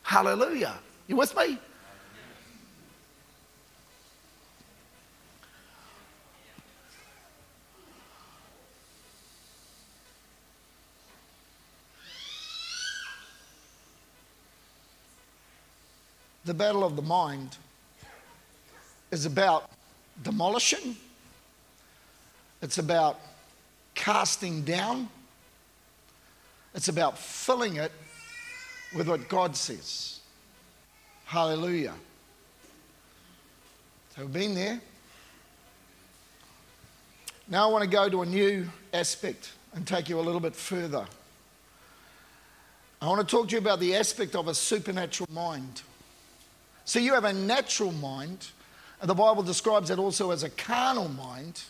Hallelujah. 0.02 0.74
You 1.06 1.14
with 1.14 1.36
me? 1.36 1.60
The 16.46 16.54
battle 16.54 16.84
of 16.84 16.94
the 16.94 17.02
mind 17.02 17.56
is 19.10 19.26
about 19.26 19.68
demolishing, 20.22 20.96
it's 22.62 22.78
about 22.78 23.18
casting 23.94 24.62
down, 24.62 25.08
it's 26.72 26.86
about 26.86 27.18
filling 27.18 27.76
it 27.76 27.90
with 28.94 29.08
what 29.08 29.28
God 29.28 29.56
says. 29.56 30.20
Hallelujah. 31.24 31.94
So 34.14 34.22
we've 34.22 34.32
been 34.32 34.54
there. 34.54 34.80
Now 37.48 37.68
I 37.68 37.72
want 37.72 37.82
to 37.82 37.90
go 37.90 38.08
to 38.08 38.22
a 38.22 38.26
new 38.26 38.68
aspect 38.94 39.52
and 39.74 39.84
take 39.84 40.08
you 40.08 40.20
a 40.20 40.22
little 40.22 40.40
bit 40.40 40.54
further. 40.54 41.06
I 43.02 43.08
want 43.08 43.20
to 43.20 43.36
talk 43.36 43.48
to 43.48 43.52
you 43.52 43.58
about 43.58 43.80
the 43.80 43.96
aspect 43.96 44.36
of 44.36 44.46
a 44.46 44.54
supernatural 44.54 45.28
mind. 45.32 45.82
So 46.86 47.00
you 47.00 47.14
have 47.14 47.24
a 47.24 47.32
natural 47.32 47.92
mind. 47.92 48.46
and 49.00 49.10
The 49.10 49.14
Bible 49.14 49.42
describes 49.42 49.90
it 49.90 49.98
also 49.98 50.30
as 50.30 50.44
a 50.44 50.50
carnal 50.50 51.08
mind. 51.08 51.60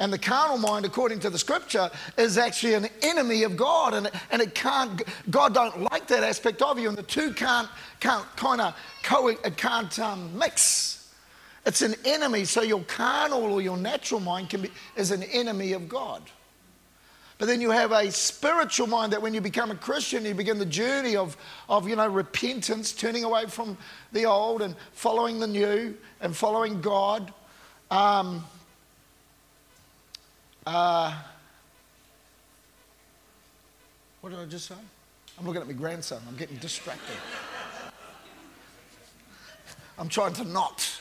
And 0.00 0.12
the 0.12 0.18
carnal 0.18 0.58
mind, 0.58 0.84
according 0.84 1.20
to 1.20 1.30
the 1.30 1.38
scripture, 1.38 1.90
is 2.16 2.38
actually 2.38 2.74
an 2.74 2.88
enemy 3.02 3.44
of 3.44 3.56
God. 3.56 3.94
And, 3.94 4.10
and 4.30 4.42
it 4.42 4.54
can't, 4.54 5.00
God 5.30 5.54
don't 5.54 5.80
like 5.90 6.08
that 6.08 6.24
aspect 6.24 6.60
of 6.60 6.78
you. 6.78 6.88
And 6.88 6.98
the 6.98 7.02
two 7.04 7.32
can't, 7.32 7.68
can't 8.00 8.26
kind 8.36 8.60
of 8.60 8.76
co, 9.02 9.28
it 9.28 9.56
can't 9.56 9.96
um, 9.98 10.36
mix. 10.36 11.12
It's 11.64 11.82
an 11.82 11.94
enemy. 12.04 12.44
So 12.46 12.62
your 12.62 12.82
carnal 12.82 13.44
or 13.44 13.62
your 13.62 13.76
natural 13.76 14.20
mind 14.20 14.50
can 14.50 14.62
be, 14.62 14.70
is 14.96 15.12
an 15.12 15.22
enemy 15.22 15.72
of 15.72 15.88
God. 15.88 16.22
But 17.38 17.46
then 17.46 17.60
you 17.60 17.70
have 17.70 17.92
a 17.92 18.10
spiritual 18.10 18.88
mind 18.88 19.12
that 19.12 19.22
when 19.22 19.32
you 19.32 19.40
become 19.40 19.70
a 19.70 19.76
Christian, 19.76 20.24
you 20.24 20.34
begin 20.34 20.58
the 20.58 20.66
journey 20.66 21.14
of, 21.14 21.36
of 21.68 21.88
you 21.88 21.94
know, 21.94 22.08
repentance, 22.08 22.92
turning 22.92 23.22
away 23.22 23.46
from 23.46 23.78
the 24.12 24.26
old 24.26 24.60
and 24.60 24.74
following 24.92 25.38
the 25.38 25.46
new 25.46 25.96
and 26.20 26.36
following 26.36 26.80
God. 26.80 27.32
Um, 27.92 28.44
uh, 30.66 31.16
what 34.20 34.30
did 34.30 34.40
I 34.40 34.46
just 34.46 34.66
say? 34.66 34.74
I'm 35.38 35.46
looking 35.46 35.62
at 35.62 35.68
my 35.68 35.74
grandson. 35.74 36.20
I'm 36.28 36.36
getting 36.36 36.56
distracted. 36.56 37.16
I'm 39.96 40.08
trying 40.08 40.32
to 40.34 40.44
not. 40.44 41.00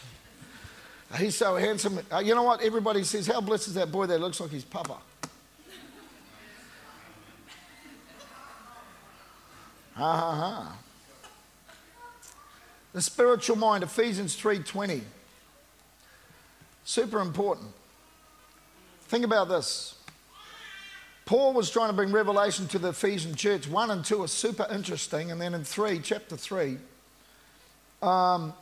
He's 1.18 1.36
so 1.36 1.56
handsome. 1.56 2.00
Uh, 2.12 2.20
you 2.20 2.36
know 2.36 2.44
what? 2.44 2.62
Everybody 2.62 3.04
says, 3.04 3.26
How 3.26 3.42
blessed 3.42 3.70
is 3.70 3.74
that 3.74 3.92
boy 3.92 4.06
that 4.06 4.22
looks 4.22 4.40
like 4.40 4.52
his 4.52 4.64
papa? 4.64 4.98
Ha 9.98 10.16
ha 10.16 10.36
ha. 10.36 10.78
The 12.94 13.02
spiritual 13.02 13.56
mind, 13.56 13.84
Ephesians 13.84 14.36
3:20. 14.36 15.02
Super 16.86 17.20
important. 17.20 17.74
Think 19.08 19.26
about 19.26 19.50
this. 19.50 19.96
Paul 21.26 21.54
was 21.54 21.72
trying 21.72 21.90
to 21.90 21.94
bring 21.94 22.12
revelation 22.12 22.68
to 22.68 22.80
the 22.80 22.90
Ephesian 22.90 23.34
church. 23.34 23.68
One 23.68 23.90
and 23.90 24.06
two 24.06 24.24
are 24.24 24.28
super 24.28 24.68
interesting, 24.72 25.32
and 25.32 25.42
then 25.42 25.56
in 25.56 25.64
three, 25.64 26.00
chapter 26.00 26.38
three, 26.38 26.78
um, 28.02 28.54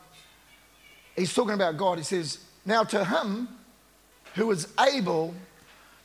he's 1.16 1.34
talking 1.34 1.54
about 1.54 1.76
God. 1.76 1.98
He 1.98 2.04
says, 2.04 2.38
Now 2.64 2.82
to 2.84 3.04
him 3.04 3.48
who 4.34 4.50
is 4.50 4.68
able 4.80 5.34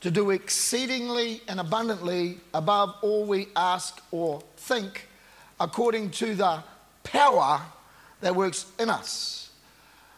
to 0.02 0.12
do 0.12 0.32
exceedingly 0.32 1.42
and 1.48 1.60
abundantly 1.60 2.40
above 2.54 2.96
all 3.02 3.26
we 3.26 3.48
ask 3.56 4.02
or 4.12 4.42
think, 4.58 5.08
according 5.64 6.10
to 6.10 6.36
the 6.36 6.64
power 7.04 7.62
that 8.22 8.36
works 8.36 8.66
in 8.80 8.90
us. 8.90 9.50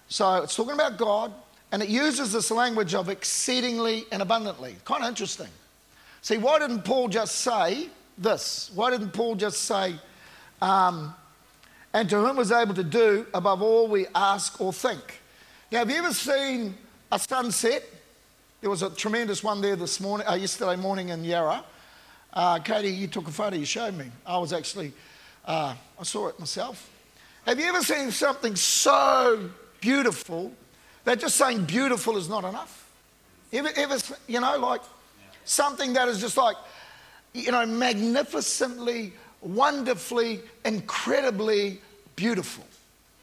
So 0.07 0.43
it's 0.43 0.55
talking 0.55 0.73
about 0.73 0.97
God, 0.97 1.33
and 1.71 1.81
it 1.81 1.89
uses 1.89 2.31
this 2.31 2.51
language 2.51 2.93
of 2.93 3.09
exceedingly 3.09 4.05
and 4.11 4.21
abundantly. 4.21 4.75
Kind 4.85 5.03
of 5.03 5.09
interesting. 5.09 5.47
See, 6.21 6.37
why 6.37 6.59
didn't 6.59 6.83
Paul 6.83 7.09
just 7.09 7.35
say 7.35 7.89
this? 8.17 8.71
Why 8.75 8.91
didn't 8.91 9.11
Paul 9.11 9.35
just 9.35 9.63
say, 9.63 9.95
um, 10.61 11.13
and 11.93 12.09
to 12.09 12.17
whom 12.19 12.37
was 12.37 12.51
able 12.51 12.75
to 12.75 12.83
do 12.83 13.25
above 13.33 13.61
all 13.61 13.87
we 13.87 14.07
ask 14.15 14.61
or 14.61 14.71
think? 14.71 15.21
Now, 15.71 15.79
have 15.79 15.89
you 15.89 15.97
ever 15.97 16.13
seen 16.13 16.75
a 17.11 17.19
sunset? 17.19 17.83
There 18.61 18.69
was 18.69 18.83
a 18.83 18.89
tremendous 18.91 19.43
one 19.43 19.59
there 19.59 19.75
this 19.75 19.99
morning, 19.99 20.27
uh, 20.27 20.35
yesterday 20.35 20.75
morning 20.75 21.09
in 21.09 21.23
Yarra. 21.25 21.63
Uh, 22.31 22.59
Katie, 22.59 22.89
you 22.89 23.07
took 23.07 23.27
a 23.27 23.31
photo, 23.31 23.55
you 23.55 23.65
showed 23.65 23.95
me. 23.95 24.05
I 24.25 24.37
was 24.37 24.53
actually 24.53 24.93
uh, 25.45 25.75
I 25.99 26.03
saw 26.03 26.27
it 26.27 26.39
myself. 26.39 26.89
Have 27.45 27.59
you 27.59 27.65
ever 27.65 27.81
seen 27.81 28.11
something 28.11 28.55
so 28.55 29.49
beautiful 29.81 30.51
that 31.03 31.19
just 31.19 31.35
saying 31.35 31.65
beautiful 31.65 32.17
is 32.17 32.29
not 32.29 32.45
enough? 32.45 32.89
Ever, 33.51 33.69
ever 33.75 33.97
you 34.27 34.39
know, 34.39 34.57
like 34.57 34.81
something 35.43 35.93
that 35.93 36.07
is 36.07 36.19
just 36.19 36.37
like, 36.37 36.55
you 37.33 37.51
know, 37.51 37.65
magnificently, 37.65 39.13
wonderfully, 39.41 40.41
incredibly 40.63 41.81
beautiful. 42.15 42.65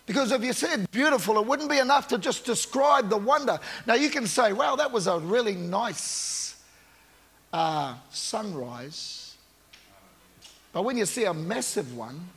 Because 0.06 0.32
if 0.32 0.42
you 0.42 0.52
said 0.52 0.90
beautiful, 0.90 1.38
it 1.38 1.46
wouldn't 1.46 1.70
be 1.70 1.78
enough 1.78 2.08
to 2.08 2.18
just 2.18 2.44
describe 2.44 3.08
the 3.08 3.16
wonder. 3.16 3.58
Now 3.86 3.94
you 3.94 4.10
can 4.10 4.26
say, 4.26 4.52
wow, 4.52 4.76
that 4.76 4.90
was 4.90 5.06
a 5.06 5.18
really 5.18 5.54
nice 5.54 6.56
uh, 7.52 7.94
sunrise. 8.10 9.29
But 10.72 10.82
when 10.82 10.96
you 10.96 11.06
see 11.06 11.24
a 11.24 11.34
massive 11.34 11.96
one, 11.96 12.28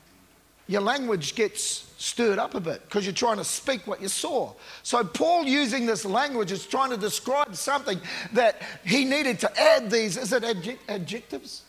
your 0.67 0.81
language 0.81 1.35
gets 1.35 1.93
stirred 1.97 2.39
up 2.39 2.55
a 2.55 2.59
bit 2.59 2.81
because 2.83 3.05
you're 3.05 3.13
trying 3.13 3.37
to 3.37 3.43
speak 3.43 3.85
what 3.85 4.01
you 4.01 4.07
saw. 4.07 4.53
So, 4.81 5.03
Paul 5.03 5.43
using 5.43 5.85
this 5.85 6.05
language 6.05 6.51
is 6.51 6.65
trying 6.65 6.89
to 6.91 6.97
describe 6.97 7.55
something 7.55 7.99
that 8.31 8.61
he 8.85 9.03
needed 9.03 9.39
to 9.39 9.59
add 9.59 9.91
these, 9.91 10.17
is 10.17 10.31
it 10.31 10.43
adjectives? 10.87 11.63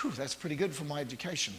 Whew, 0.00 0.10
that's 0.10 0.34
pretty 0.34 0.56
good 0.56 0.74
for 0.74 0.84
my 0.84 1.00
education. 1.00 1.54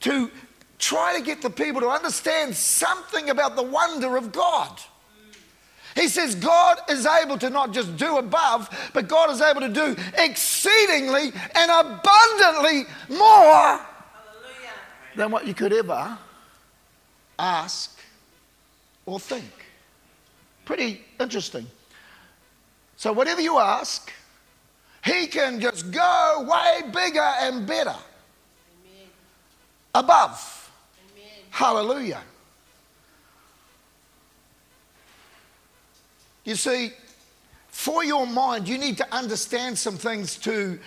To 0.00 0.30
try 0.78 1.16
to 1.16 1.24
get 1.24 1.40
the 1.40 1.50
people 1.50 1.80
to 1.80 1.88
understand 1.88 2.54
something 2.54 3.30
about 3.30 3.56
the 3.56 3.62
wonder 3.62 4.16
of 4.16 4.32
God. 4.32 4.78
He 5.96 6.08
says 6.08 6.34
God 6.34 6.78
is 6.90 7.06
able 7.06 7.38
to 7.38 7.48
not 7.48 7.72
just 7.72 7.96
do 7.96 8.18
above, 8.18 8.68
but 8.92 9.08
God 9.08 9.30
is 9.30 9.40
able 9.40 9.62
to 9.62 9.70
do 9.70 9.96
exceedingly 10.18 11.32
and 11.54 11.70
abundantly 11.70 12.84
more 13.08 13.80
Hallelujah. 13.80 14.74
than 15.16 15.30
what 15.30 15.46
you 15.46 15.54
could 15.54 15.72
ever 15.72 16.18
ask 17.38 17.98
or 19.06 19.18
think. 19.18 19.50
Pretty 20.66 21.02
interesting. 21.18 21.66
So, 22.98 23.12
whatever 23.14 23.40
you 23.40 23.58
ask, 23.58 24.12
He 25.02 25.26
can 25.26 25.60
just 25.60 25.90
go 25.90 26.46
way 26.46 26.82
bigger 26.92 27.20
and 27.40 27.66
better. 27.66 27.90
Amen. 27.90 29.08
Above. 29.94 30.70
Amen. 31.14 31.30
Hallelujah. 31.50 32.20
You 36.46 36.54
see, 36.54 36.92
for 37.68 38.04
your 38.04 38.26
mind, 38.26 38.68
you 38.68 38.78
need 38.78 38.96
to 38.98 39.14
understand 39.14 39.76
some 39.76 39.98
things 39.98 40.36
to 40.38 40.78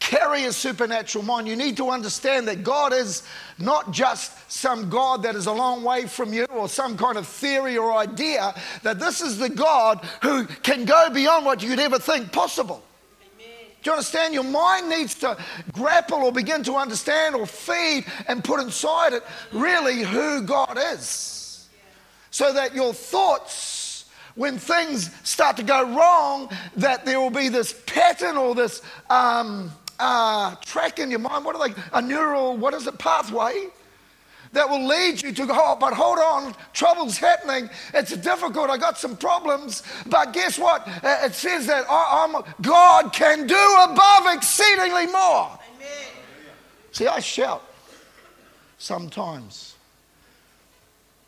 carry 0.00 0.44
a 0.44 0.52
supernatural 0.52 1.22
mind. 1.22 1.46
You 1.46 1.54
need 1.54 1.76
to 1.76 1.90
understand 1.90 2.48
that 2.48 2.64
God 2.64 2.92
is 2.92 3.22
not 3.58 3.92
just 3.92 4.50
some 4.50 4.90
God 4.90 5.22
that 5.22 5.36
is 5.36 5.46
a 5.46 5.52
long 5.52 5.84
way 5.84 6.06
from 6.06 6.32
you 6.32 6.44
or 6.46 6.68
some 6.68 6.96
kind 6.96 7.16
of 7.16 7.28
theory 7.28 7.76
or 7.76 7.92
idea, 7.92 8.54
that 8.82 8.98
this 8.98 9.20
is 9.20 9.38
the 9.38 9.50
God 9.50 10.04
who 10.22 10.46
can 10.46 10.86
go 10.86 11.10
beyond 11.10 11.46
what 11.46 11.62
you'd 11.62 11.78
ever 11.78 11.98
think 11.98 12.32
possible. 12.32 12.82
Do 13.38 13.90
you 13.90 13.92
understand? 13.92 14.32
Your 14.32 14.44
mind 14.44 14.88
needs 14.88 15.14
to 15.16 15.36
grapple 15.72 16.22
or 16.22 16.32
begin 16.32 16.62
to 16.64 16.76
understand 16.76 17.34
or 17.34 17.46
feed 17.46 18.06
and 18.28 18.42
put 18.42 18.60
inside 18.60 19.12
it 19.12 19.24
really 19.52 20.02
who 20.02 20.42
God 20.42 20.78
is. 20.92 21.68
So 22.30 22.52
that 22.52 22.74
your 22.74 22.94
thoughts, 22.94 23.81
when 24.34 24.58
things 24.58 25.10
start 25.24 25.56
to 25.58 25.62
go 25.62 25.94
wrong, 25.94 26.48
that 26.76 27.04
there 27.04 27.20
will 27.20 27.30
be 27.30 27.48
this 27.48 27.80
pattern 27.86 28.36
or 28.36 28.54
this 28.54 28.82
um, 29.10 29.70
uh, 29.98 30.54
track 30.56 30.98
in 30.98 31.10
your 31.10 31.20
mind. 31.20 31.44
What 31.44 31.56
are 31.56 31.68
they? 31.68 31.74
A 31.92 32.02
neural, 32.02 32.56
what 32.56 32.74
is 32.74 32.86
it, 32.86 32.98
pathway? 32.98 33.68
that 34.52 34.68
will 34.68 34.86
lead 34.86 35.22
you 35.22 35.32
to 35.32 35.46
go, 35.46 35.54
oh, 35.54 35.76
but 35.78 35.94
hold 35.94 36.18
on, 36.18 36.54
trouble's 36.72 37.16
happening. 37.16 37.70
It's 37.94 38.14
difficult. 38.16 38.70
I 38.70 38.76
got 38.76 38.98
some 38.98 39.16
problems. 39.16 39.82
But 40.06 40.32
guess 40.32 40.58
what? 40.58 40.86
Uh, 41.02 41.20
it 41.24 41.34
says 41.34 41.66
that 41.66 41.86
I, 41.88 42.42
God 42.60 43.12
can 43.12 43.46
do 43.46 43.76
above 43.84 44.34
exceedingly 44.34 45.06
more. 45.06 45.58
Amen. 45.76 46.08
See, 46.92 47.06
I 47.06 47.20
shout 47.20 47.62
sometimes 48.76 49.74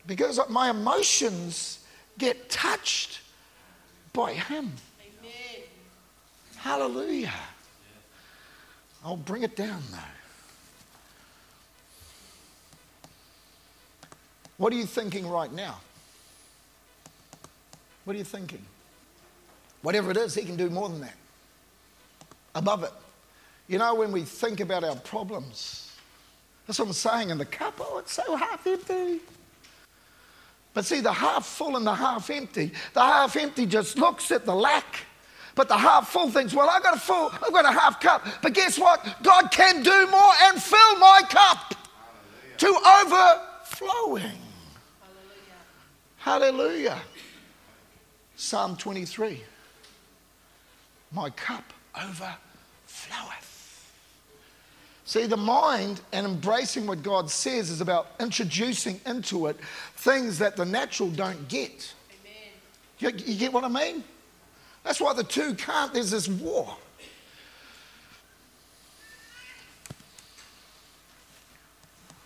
because 0.05 0.39
my 0.49 0.69
emotions 0.69 1.79
get 2.17 2.49
touched 2.49 3.21
by 4.13 4.33
Him. 4.33 4.71
Amen. 5.01 5.63
Hallelujah. 6.57 7.33
I'll 9.03 9.17
bring 9.17 9.43
it 9.43 9.55
down 9.55 9.81
though. 9.91 9.97
What 14.57 14.71
are 14.73 14.75
you 14.77 14.85
thinking 14.85 15.27
right 15.27 15.51
now? 15.51 15.79
What 18.05 18.15
are 18.15 18.19
you 18.19 18.25
thinking? 18.25 18.63
Whatever 19.81 20.11
it 20.11 20.17
is, 20.17 20.33
He 20.33 20.43
can 20.43 20.55
do 20.55 20.69
more 20.69 20.89
than 20.89 21.01
that. 21.01 21.15
Above 22.55 22.83
it. 22.83 22.91
You 23.67 23.79
know, 23.79 23.95
when 23.95 24.11
we 24.11 24.21
think 24.21 24.59
about 24.59 24.83
our 24.83 24.95
problems, 24.95 25.91
that's 26.65 26.79
what 26.79 26.87
I'm 26.87 26.93
saying 26.93 27.29
in 27.31 27.37
the 27.37 27.45
cup. 27.45 27.75
Oh, 27.79 27.97
it's 27.99 28.13
so 28.13 28.35
half 28.35 28.65
empty. 28.65 29.19
But 30.75 30.85
see, 30.85 30.99
the 30.99 31.13
half 31.13 31.45
full 31.45 31.77
and 31.77 31.87
the 31.87 31.95
half 31.95 32.29
empty, 32.29 32.71
the 32.93 32.99
half 32.99 33.37
empty 33.37 33.65
just 33.65 33.97
looks 33.97 34.29
at 34.29 34.45
the 34.45 34.53
lack. 34.53 35.05
But 35.55 35.69
the 35.69 35.77
half 35.77 36.09
full 36.09 36.29
thinks, 36.29 36.53
well, 36.53 36.69
I've 36.69 36.83
got 36.83 36.97
a 36.97 36.99
full, 36.99 37.31
I've 37.31 37.53
got 37.53 37.63
a 37.63 37.71
half 37.71 38.01
cup. 38.01 38.27
But 38.41 38.53
guess 38.53 38.77
what? 38.77 39.03
God 39.23 39.51
can 39.51 39.81
do 39.81 40.07
more 40.07 40.33
and 40.43 40.61
fill 40.61 40.99
my 40.99 41.21
cup 41.29 41.75
Hallelujah. 42.57 42.57
to 42.57 42.67
overflowing. 43.71 44.41
Hallelujah. 46.17 46.97
Hallelujah. 46.97 46.99
Psalm 48.35 48.75
23. 48.75 49.41
My 51.13 51.29
cup 51.29 51.63
overfloweth. 51.95 53.54
See, 55.05 55.27
the 55.27 55.37
mind 55.37 56.01
and 56.11 56.25
embracing 56.25 56.87
what 56.87 57.03
God 57.03 57.29
says 57.29 57.69
is 57.69 57.79
about 57.79 58.07
introducing 58.19 58.99
into 59.05 59.45
it 59.47 59.57
things 59.97 60.39
that 60.39 60.55
the 60.55 60.65
natural 60.65 61.09
don't 61.09 61.47
get. 61.47 61.93
You, 62.97 63.09
you 63.09 63.37
get 63.37 63.53
what 63.53 63.63
I 63.63 63.67
mean? 63.67 64.03
That's 64.83 64.99
why 64.99 65.13
the 65.13 65.23
two 65.23 65.53
can't, 65.53 65.93
there's 65.93 66.09
this 66.09 66.27
war. 66.27 66.75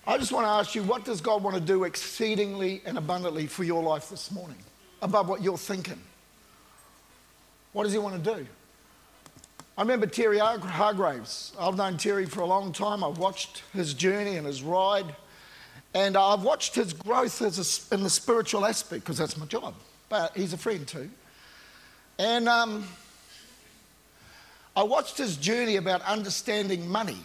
I 0.07 0.17
just 0.17 0.31
want 0.31 0.45
to 0.45 0.50
ask 0.50 0.74
you, 0.74 0.81
what 0.83 1.05
does 1.05 1.21
God 1.21 1.43
want 1.43 1.55
to 1.55 1.62
do 1.62 1.83
exceedingly 1.83 2.81
and 2.86 2.98
abundantly 2.98 3.45
for 3.48 3.63
your 3.63 3.83
life 3.83 4.09
this 4.09 4.31
morning, 4.31 4.57
above 5.01 5.27
what 5.27 5.43
you're 5.43 5.57
thinking? 5.57 6.01
What 7.74 7.83
does 7.83 7.93
He 7.93 8.00
want 8.00 8.24
to 8.24 8.36
do? 8.36 8.48
I 9.79 9.81
remember 9.81 10.07
Terry 10.07 10.39
Hargraves. 10.39 11.53
I've 11.57 11.77
known 11.77 11.95
Terry 11.95 12.25
for 12.25 12.41
a 12.41 12.45
long 12.45 12.74
time. 12.74 13.01
I've 13.01 13.17
watched 13.17 13.63
his 13.71 13.93
journey 13.93 14.36
and 14.36 14.45
his 14.45 14.62
ride. 14.62 15.15
And 15.93 16.17
I've 16.17 16.43
watched 16.43 16.75
his 16.75 16.91
growth 16.91 17.41
as 17.41 17.89
a, 17.89 17.95
in 17.95 18.03
the 18.03 18.09
spiritual 18.09 18.65
aspect 18.65 19.05
because 19.05 19.17
that's 19.17 19.38
my 19.38 19.45
job. 19.45 19.74
But 20.09 20.36
he's 20.36 20.51
a 20.51 20.57
friend 20.57 20.86
too. 20.86 21.09
And 22.17 22.50
um, 22.50 22.89
I 24.75 24.83
watched 24.83 25.17
his 25.17 25.38
journey 25.38 25.77
about 25.77 26.01
understanding 26.01 26.86
money. 26.86 27.19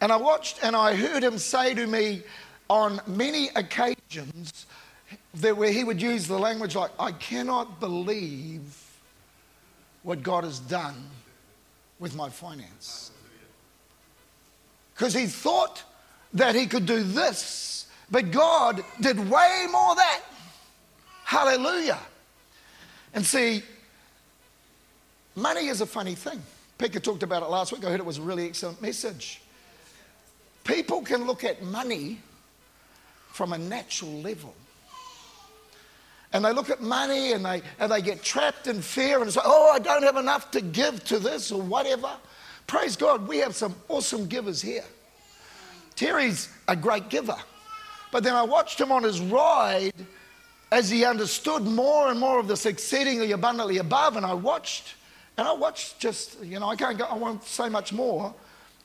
And 0.00 0.12
I 0.12 0.16
watched 0.18 0.62
and 0.62 0.76
I 0.76 0.94
heard 0.94 1.24
him 1.24 1.36
say 1.36 1.74
to 1.74 1.84
me 1.84 2.22
on 2.70 3.00
many 3.08 3.48
occasions 3.56 4.66
that 5.34 5.56
where 5.56 5.72
he 5.72 5.82
would 5.82 6.00
use 6.00 6.28
the 6.28 6.38
language 6.38 6.76
like, 6.76 6.92
I 6.96 7.10
cannot 7.10 7.80
believe 7.80 8.81
what 10.02 10.22
God 10.22 10.44
has 10.44 10.58
done 10.58 11.08
with 11.98 12.14
my 12.14 12.28
finance. 12.28 13.12
Because 14.94 15.14
he 15.14 15.26
thought 15.26 15.82
that 16.34 16.54
he 16.54 16.66
could 16.66 16.86
do 16.86 17.02
this, 17.02 17.86
but 18.10 18.30
God 18.30 18.84
did 19.00 19.18
way 19.18 19.66
more 19.70 19.94
that. 19.94 20.20
Hallelujah. 21.24 21.98
And 23.14 23.24
see, 23.24 23.62
money 25.34 25.68
is 25.68 25.80
a 25.80 25.86
funny 25.86 26.14
thing. 26.14 26.42
Pekka 26.78 27.02
talked 27.02 27.22
about 27.22 27.42
it 27.42 27.48
last 27.48 27.72
week. 27.72 27.84
I 27.84 27.90
heard 27.90 28.00
it 28.00 28.06
was 28.06 28.18
a 28.18 28.22
really 28.22 28.46
excellent 28.46 28.82
message. 28.82 29.40
People 30.64 31.02
can 31.02 31.26
look 31.26 31.44
at 31.44 31.62
money 31.62 32.18
from 33.32 33.52
a 33.52 33.58
natural 33.58 34.12
level. 34.20 34.54
And 36.32 36.44
they 36.44 36.52
look 36.52 36.70
at 36.70 36.80
money 36.80 37.32
and 37.32 37.44
they, 37.44 37.62
and 37.78 37.92
they 37.92 38.00
get 38.00 38.22
trapped 38.22 38.66
in 38.66 38.80
fear 38.80 39.20
and 39.20 39.30
say, 39.30 39.40
oh, 39.44 39.70
I 39.72 39.78
don't 39.78 40.02
have 40.02 40.16
enough 40.16 40.50
to 40.52 40.60
give 40.60 41.04
to 41.04 41.18
this 41.18 41.52
or 41.52 41.60
whatever. 41.60 42.10
Praise 42.66 42.96
God, 42.96 43.28
we 43.28 43.38
have 43.38 43.54
some 43.54 43.74
awesome 43.88 44.26
givers 44.26 44.62
here. 44.62 44.84
Terry's 45.94 46.48
a 46.68 46.74
great 46.74 47.10
giver. 47.10 47.36
But 48.10 48.22
then 48.24 48.34
I 48.34 48.42
watched 48.42 48.80
him 48.80 48.90
on 48.92 49.02
his 49.02 49.20
ride 49.20 49.92
as 50.70 50.88
he 50.88 51.04
understood 51.04 51.64
more 51.64 52.10
and 52.10 52.18
more 52.18 52.38
of 52.38 52.48
this 52.48 52.64
exceedingly 52.64 53.32
abundantly 53.32 53.78
above. 53.78 54.16
And 54.16 54.24
I 54.24 54.32
watched, 54.32 54.94
and 55.36 55.46
I 55.46 55.52
watched 55.52 55.98
just, 55.98 56.42
you 56.42 56.58
know, 56.58 56.68
I 56.68 56.76
can't 56.76 56.96
go, 56.96 57.04
I 57.04 57.16
won't 57.16 57.44
say 57.44 57.68
much 57.68 57.92
more. 57.92 58.34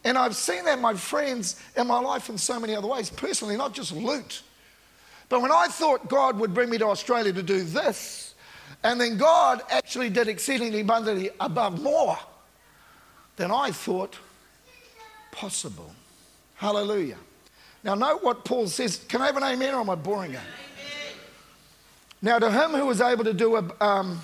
And 0.03 0.17
I've 0.17 0.35
seen 0.35 0.65
that, 0.65 0.79
my 0.79 0.93
friends, 0.93 1.61
in 1.75 1.87
my 1.87 1.99
life 1.99 2.29
in 2.29 2.37
so 2.37 2.59
many 2.59 2.75
other 2.75 2.87
ways, 2.87 3.09
personally, 3.09 3.57
not 3.57 3.73
just 3.73 3.93
loot. 3.93 4.43
But 5.29 5.41
when 5.41 5.51
I 5.51 5.67
thought 5.67 6.07
God 6.07 6.39
would 6.39 6.53
bring 6.53 6.69
me 6.69 6.77
to 6.77 6.85
Australia 6.85 7.33
to 7.33 7.43
do 7.43 7.63
this, 7.63 8.35
and 8.83 8.99
then 9.01 9.17
God 9.17 9.61
actually 9.69 10.09
did 10.09 10.27
exceedingly 10.27 10.81
abundantly 10.81 11.31
above 11.39 11.81
more 11.81 12.17
than 13.35 13.51
I 13.51 13.71
thought 13.71 14.17
possible. 15.31 15.91
Hallelujah. 16.55 17.17
Now, 17.83 17.95
note 17.95 18.23
what 18.23 18.45
Paul 18.45 18.67
says. 18.67 19.03
Can 19.07 19.21
I 19.21 19.27
have 19.27 19.37
an 19.37 19.43
amen 19.43 19.73
or 19.73 19.81
am 19.81 19.89
I 19.89 19.95
boring 19.95 20.31
you? 20.31 20.39
Now, 22.21 22.39
to 22.39 22.49
him 22.49 22.71
who 22.71 22.85
was 22.85 23.01
able 23.01 23.23
to 23.23 23.33
do 23.33 23.55
um, 23.79 24.19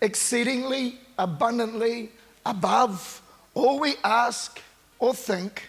exceedingly 0.00 0.98
abundantly 1.18 2.10
above 2.44 3.22
all 3.54 3.78
we 3.78 3.94
ask 4.02 4.60
or 4.98 5.14
think. 5.14 5.68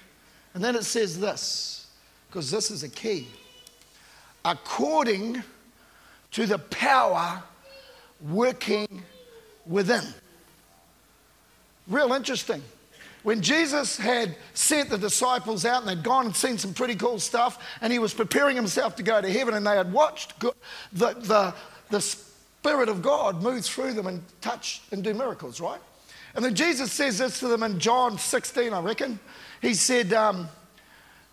And 0.53 0.63
then 0.63 0.75
it 0.75 0.83
says 0.83 1.19
this, 1.19 1.88
because 2.27 2.49
this 2.49 2.71
is 2.71 2.83
a 2.83 2.89
key 2.89 3.27
according 4.47 5.43
to 6.31 6.45
the 6.45 6.57
power 6.57 7.43
working 8.21 9.03
within. 9.65 10.03
Real 11.88 12.13
interesting. 12.13 12.63
When 13.23 13.41
Jesus 13.41 13.97
had 13.97 14.38
sent 14.53 14.89
the 14.89 14.97
disciples 14.97 15.65
out 15.65 15.81
and 15.81 15.89
they'd 15.89 16.03
gone 16.03 16.27
and 16.27 16.36
seen 16.36 16.57
some 16.57 16.73
pretty 16.73 16.95
cool 16.95 17.19
stuff, 17.19 17.62
and 17.81 17.91
he 17.91 17.99
was 17.99 18.13
preparing 18.13 18.55
himself 18.55 18.95
to 18.95 19.03
go 19.03 19.19
to 19.19 19.29
heaven, 19.29 19.53
and 19.53 19.67
they 19.67 19.75
had 19.75 19.91
watched 19.91 20.39
the, 20.39 20.53
the, 20.93 21.53
the 21.89 21.99
Spirit 21.99 22.88
of 22.88 23.01
God 23.01 23.43
move 23.43 23.65
through 23.65 23.93
them 23.93 24.07
and 24.07 24.23
touch 24.39 24.81
and 24.91 25.03
do 25.03 25.13
miracles, 25.13 25.60
right? 25.60 25.81
And 26.36 26.45
then 26.45 26.55
Jesus 26.55 26.91
says 26.93 27.17
this 27.17 27.39
to 27.39 27.49
them 27.49 27.63
in 27.63 27.79
John 27.79 28.17
16, 28.17 28.71
I 28.71 28.79
reckon. 28.79 29.19
He 29.62 29.73
said, 29.73 30.13
um, 30.13 30.47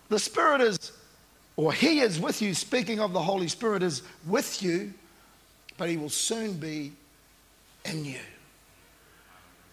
The 0.08 0.18
Spirit 0.18 0.62
is, 0.62 0.92
or 1.56 1.72
He 1.72 2.00
is 2.00 2.18
with 2.18 2.42
you, 2.42 2.54
speaking 2.54 3.00
of 3.00 3.12
the 3.12 3.22
Holy 3.22 3.48
Spirit, 3.48 3.82
is 3.82 4.02
with 4.26 4.62
you, 4.62 4.92
but 5.76 5.88
He 5.88 5.96
will 5.96 6.10
soon 6.10 6.54
be 6.54 6.92
in 7.84 8.04
you. 8.04 8.20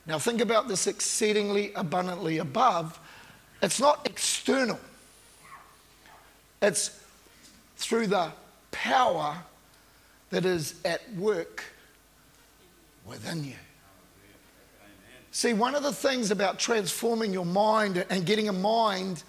Now, 0.06 0.20
think 0.20 0.42
about 0.42 0.68
this 0.68 0.88
exceedingly 0.88 1.72
abundantly 1.76 2.40
above. 2.40 3.00
It's 3.62 3.80
not 3.80 4.06
external, 4.06 4.80
it's 6.62 7.00
through 7.78 8.08
the 8.08 8.32
power 8.72 9.38
that 10.30 10.46
is 10.46 10.76
at 10.86 11.02
work 11.16 11.64
within 13.06 13.44
you. 13.44 13.56
See, 15.32 15.54
one 15.54 15.76
of 15.76 15.84
the 15.84 15.94
things 15.94 16.32
about 16.32 16.60
transforming 16.60 17.32
your 17.32 17.46
mind 17.46 18.06
and 18.10 18.26
getting 18.26 18.50
a 18.50 18.54
mind 18.54 19.24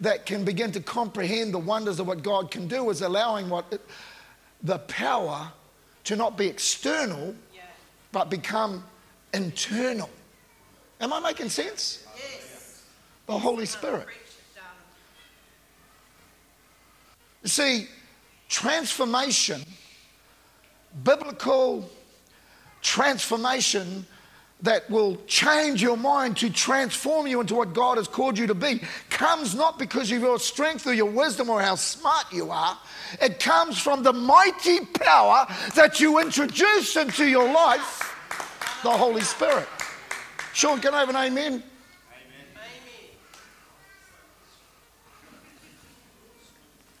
that 0.00 0.26
can 0.26 0.44
begin 0.44 0.72
to 0.72 0.80
comprehend 0.80 1.52
the 1.52 1.58
wonders 1.58 2.00
of 2.00 2.06
what 2.06 2.22
God 2.22 2.50
can 2.50 2.68
do 2.68 2.90
is 2.90 3.02
allowing 3.02 3.48
what 3.48 3.66
it, 3.70 3.80
the 4.62 4.78
power 4.80 5.50
to 6.04 6.16
not 6.16 6.38
be 6.38 6.46
external, 6.46 7.34
yeah. 7.54 7.62
but 8.12 8.30
become 8.30 8.84
internal. 9.34 10.10
Am 11.00 11.12
I 11.12 11.20
making 11.20 11.48
sense? 11.48 12.06
Yes. 12.16 12.84
The 13.26 13.38
Holy 13.38 13.66
Spirit. 13.66 14.06
Preach 14.06 14.16
it, 14.16 14.56
darling. 14.56 14.70
You 17.42 17.48
see, 17.48 17.88
transformation, 18.48 19.62
biblical 21.04 21.88
transformation 22.80 24.06
that 24.62 24.90
will 24.90 25.16
change 25.26 25.80
your 25.80 25.96
mind 25.96 26.36
to 26.38 26.50
transform 26.50 27.26
you 27.26 27.40
into 27.40 27.54
what 27.54 27.72
God 27.72 27.96
has 27.96 28.08
called 28.08 28.36
you 28.36 28.48
to 28.48 28.54
be 28.54 28.80
comes 29.08 29.54
not 29.54 29.78
because 29.78 30.10
of 30.10 30.20
your 30.20 30.38
strength 30.38 30.86
or 30.86 30.92
your 30.92 31.10
wisdom 31.10 31.48
or 31.48 31.62
how 31.62 31.76
smart 31.76 32.24
you 32.32 32.50
are. 32.50 32.76
It 33.22 33.38
comes 33.38 33.78
from 33.78 34.02
the 34.02 34.12
mighty 34.12 34.84
power 34.84 35.46
that 35.76 36.00
you 36.00 36.20
introduce 36.20 36.96
into 36.96 37.24
your 37.24 37.50
life, 37.52 38.16
the 38.82 38.90
Holy 38.90 39.22
Spirit. 39.22 39.68
Sean, 40.52 40.80
can 40.80 40.92
I 40.92 41.00
have 41.00 41.08
an 41.08 41.16
amen? 41.16 41.46
Amen. 41.46 41.62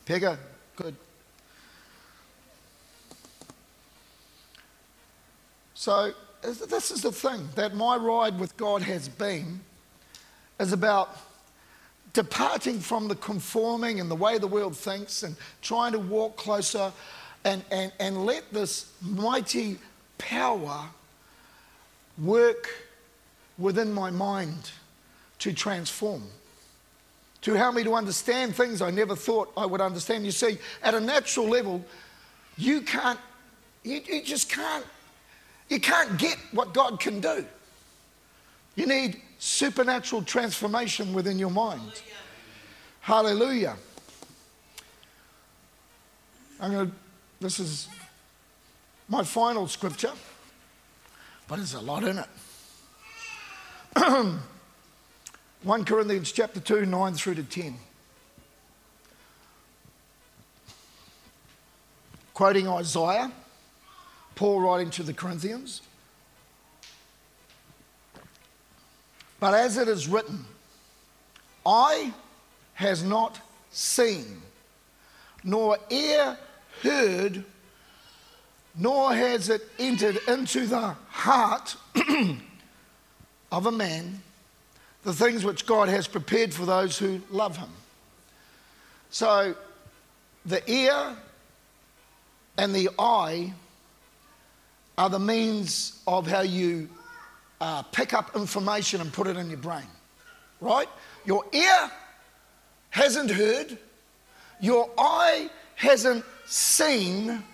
Pekka, 0.06 0.38
good. 0.76 0.94
So, 5.74 6.12
this 6.42 6.90
is 6.90 7.02
the 7.02 7.12
thing 7.12 7.48
that 7.54 7.74
my 7.74 7.96
ride 7.96 8.38
with 8.38 8.56
God 8.56 8.82
has 8.82 9.08
been 9.08 9.60
is 10.60 10.72
about 10.72 11.16
departing 12.12 12.80
from 12.80 13.08
the 13.08 13.14
conforming 13.16 14.00
and 14.00 14.10
the 14.10 14.14
way 14.14 14.38
the 14.38 14.46
world 14.46 14.76
thinks 14.76 15.22
and 15.22 15.36
trying 15.62 15.92
to 15.92 15.98
walk 15.98 16.36
closer 16.36 16.92
and, 17.44 17.64
and, 17.70 17.92
and 18.00 18.24
let 18.24 18.52
this 18.52 18.92
mighty 19.02 19.78
power 20.16 20.84
work 22.18 22.68
within 23.58 23.92
my 23.92 24.10
mind 24.10 24.70
to 25.38 25.52
transform 25.52 26.22
to 27.42 27.54
help 27.54 27.74
me 27.74 27.84
to 27.84 27.94
understand 27.94 28.54
things 28.54 28.82
I 28.82 28.90
never 28.90 29.14
thought 29.14 29.52
I 29.56 29.64
would 29.64 29.80
understand. 29.80 30.24
You 30.24 30.32
see, 30.32 30.58
at 30.82 30.94
a 30.94 31.00
natural 31.00 31.48
level, 31.48 31.84
you 32.56 32.80
can't, 32.80 33.18
you, 33.84 34.00
you 34.06 34.22
just 34.22 34.50
can't, 34.50 34.84
you 35.68 35.80
can't 35.80 36.18
get 36.18 36.36
what 36.52 36.72
God 36.74 36.98
can 37.00 37.20
do. 37.20 37.44
You 38.74 38.86
need 38.86 39.20
supernatural 39.38 40.22
transformation 40.22 41.12
within 41.12 41.38
your 41.38 41.50
mind. 41.50 42.00
Hallelujah. 43.00 43.76
I'm 46.60 46.72
going 46.72 46.90
to, 46.90 46.96
this 47.40 47.60
is 47.60 47.88
my 49.08 49.22
final 49.22 49.66
scripture, 49.66 50.12
but 51.46 51.56
there's 51.56 51.74
a 51.74 51.80
lot 51.80 52.04
in 52.04 52.18
it. 52.18 52.28
1 55.62 55.84
Corinthians 55.84 56.30
chapter 56.32 56.60
2, 56.60 56.86
9 56.86 57.14
through 57.14 57.34
to 57.36 57.42
10. 57.42 57.76
Quoting 62.34 62.68
Isaiah, 62.68 63.32
Paul 64.38 64.60
writing 64.60 64.90
to 64.90 65.02
the 65.02 65.12
Corinthians. 65.12 65.82
But 69.40 69.54
as 69.54 69.76
it 69.76 69.88
is 69.88 70.06
written, 70.06 70.44
eye 71.66 72.14
has 72.74 73.02
not 73.02 73.40
seen, 73.72 74.40
nor 75.42 75.76
ear 75.90 76.38
heard, 76.84 77.44
nor 78.76 79.12
has 79.12 79.48
it 79.48 79.62
entered 79.76 80.20
into 80.28 80.66
the 80.66 80.94
heart 81.08 81.74
of 83.50 83.66
a 83.66 83.72
man 83.72 84.22
the 85.02 85.12
things 85.12 85.44
which 85.44 85.66
God 85.66 85.88
has 85.88 86.06
prepared 86.06 86.54
for 86.54 86.64
those 86.64 86.96
who 86.96 87.20
love 87.28 87.56
Him. 87.56 87.70
So, 89.10 89.56
the 90.46 90.62
ear 90.70 91.16
and 92.56 92.72
the 92.72 92.90
eye 93.00 93.52
are 94.98 95.08
the 95.08 95.18
means 95.18 96.02
of 96.08 96.26
how 96.26 96.40
you 96.40 96.88
uh, 97.60 97.82
pick 97.82 98.12
up 98.12 98.34
information 98.34 99.00
and 99.00 99.12
put 99.12 99.28
it 99.28 99.36
in 99.36 99.48
your 99.48 99.58
brain, 99.58 99.86
right? 100.60 100.88
Your 101.24 101.44
ear 101.52 101.90
hasn't 102.90 103.30
heard, 103.30 103.78
your 104.60 104.90
eye 104.98 105.48
hasn't 105.76 106.24
seen, 106.46 107.44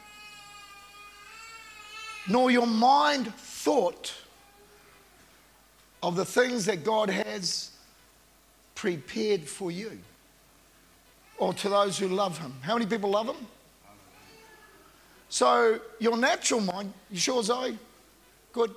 nor 2.27 2.51
your 2.51 2.67
mind 2.67 3.33
thought 3.35 4.15
of 6.03 6.17
the 6.17 6.25
things 6.25 6.65
that 6.65 6.83
God 6.83 7.11
has 7.11 7.73
prepared 8.75 9.43
for 9.43 9.71
you 9.71 9.99
or 11.37 11.53
to 11.53 11.69
those 11.69 11.99
who 11.99 12.09
love 12.09 12.39
Him. 12.39 12.55
How 12.63 12.73
many 12.75 12.87
people 12.87 13.11
love 13.11 13.27
Him? 13.27 13.47
So, 15.35 15.81
your 15.99 16.17
natural 16.17 16.61
mind, 16.61 16.93
you 17.11 17.19
sure, 17.19 17.43
Zoe? 17.43 17.77
Good. 18.53 18.73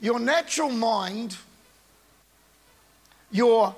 Your 0.00 0.18
natural 0.18 0.70
mind, 0.70 1.36
your 3.30 3.72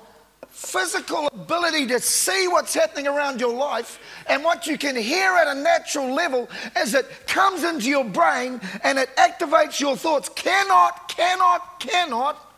physical 0.49 1.27
ability 1.27 1.85
to 1.85 1.99
see 1.99 2.47
what's 2.47 2.73
happening 2.73 3.05
around 3.05 3.39
your 3.39 3.53
life 3.53 3.99
and 4.27 4.43
what 4.43 4.65
you 4.65 4.79
can 4.79 4.95
hear 4.95 5.31
at 5.33 5.45
a 5.45 5.53
natural 5.53 6.11
level 6.11 6.49
as 6.75 6.95
it 6.95 7.05
comes 7.27 7.63
into 7.63 7.87
your 7.87 8.05
brain 8.05 8.59
and 8.83 8.97
it 8.97 9.15
activates 9.15 9.79
your 9.79 9.95
thoughts 9.95 10.27
cannot, 10.29 11.07
cannot, 11.07 11.79
cannot 11.79 12.51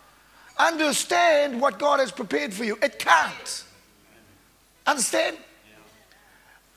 understand 0.58 1.60
what 1.60 1.78
God 1.78 2.00
has 2.00 2.13
prepared 2.13 2.54
for 2.54 2.63
you. 2.63 2.78
It 2.82 2.98
can't. 2.98 3.65
Understand? 4.88 5.36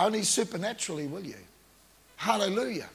Only 0.00 0.24
supernaturally 0.24 1.06
will 1.06 1.24
you. 1.24 1.36
Hallelujah. 2.24 2.88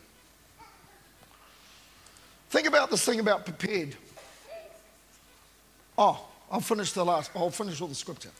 Think 2.49 2.67
about 2.67 2.89
this 2.89 3.05
thing 3.05 3.19
about 3.19 3.45
prepared. 3.45 3.95
Oh, 5.95 6.25
I'll 6.51 6.61
finish 6.61 6.93
the 6.93 7.05
last, 7.05 7.29
I'll 7.35 7.51
finish 7.51 7.79
all 7.79 7.87
the 7.87 7.93
scripture. 7.93 8.31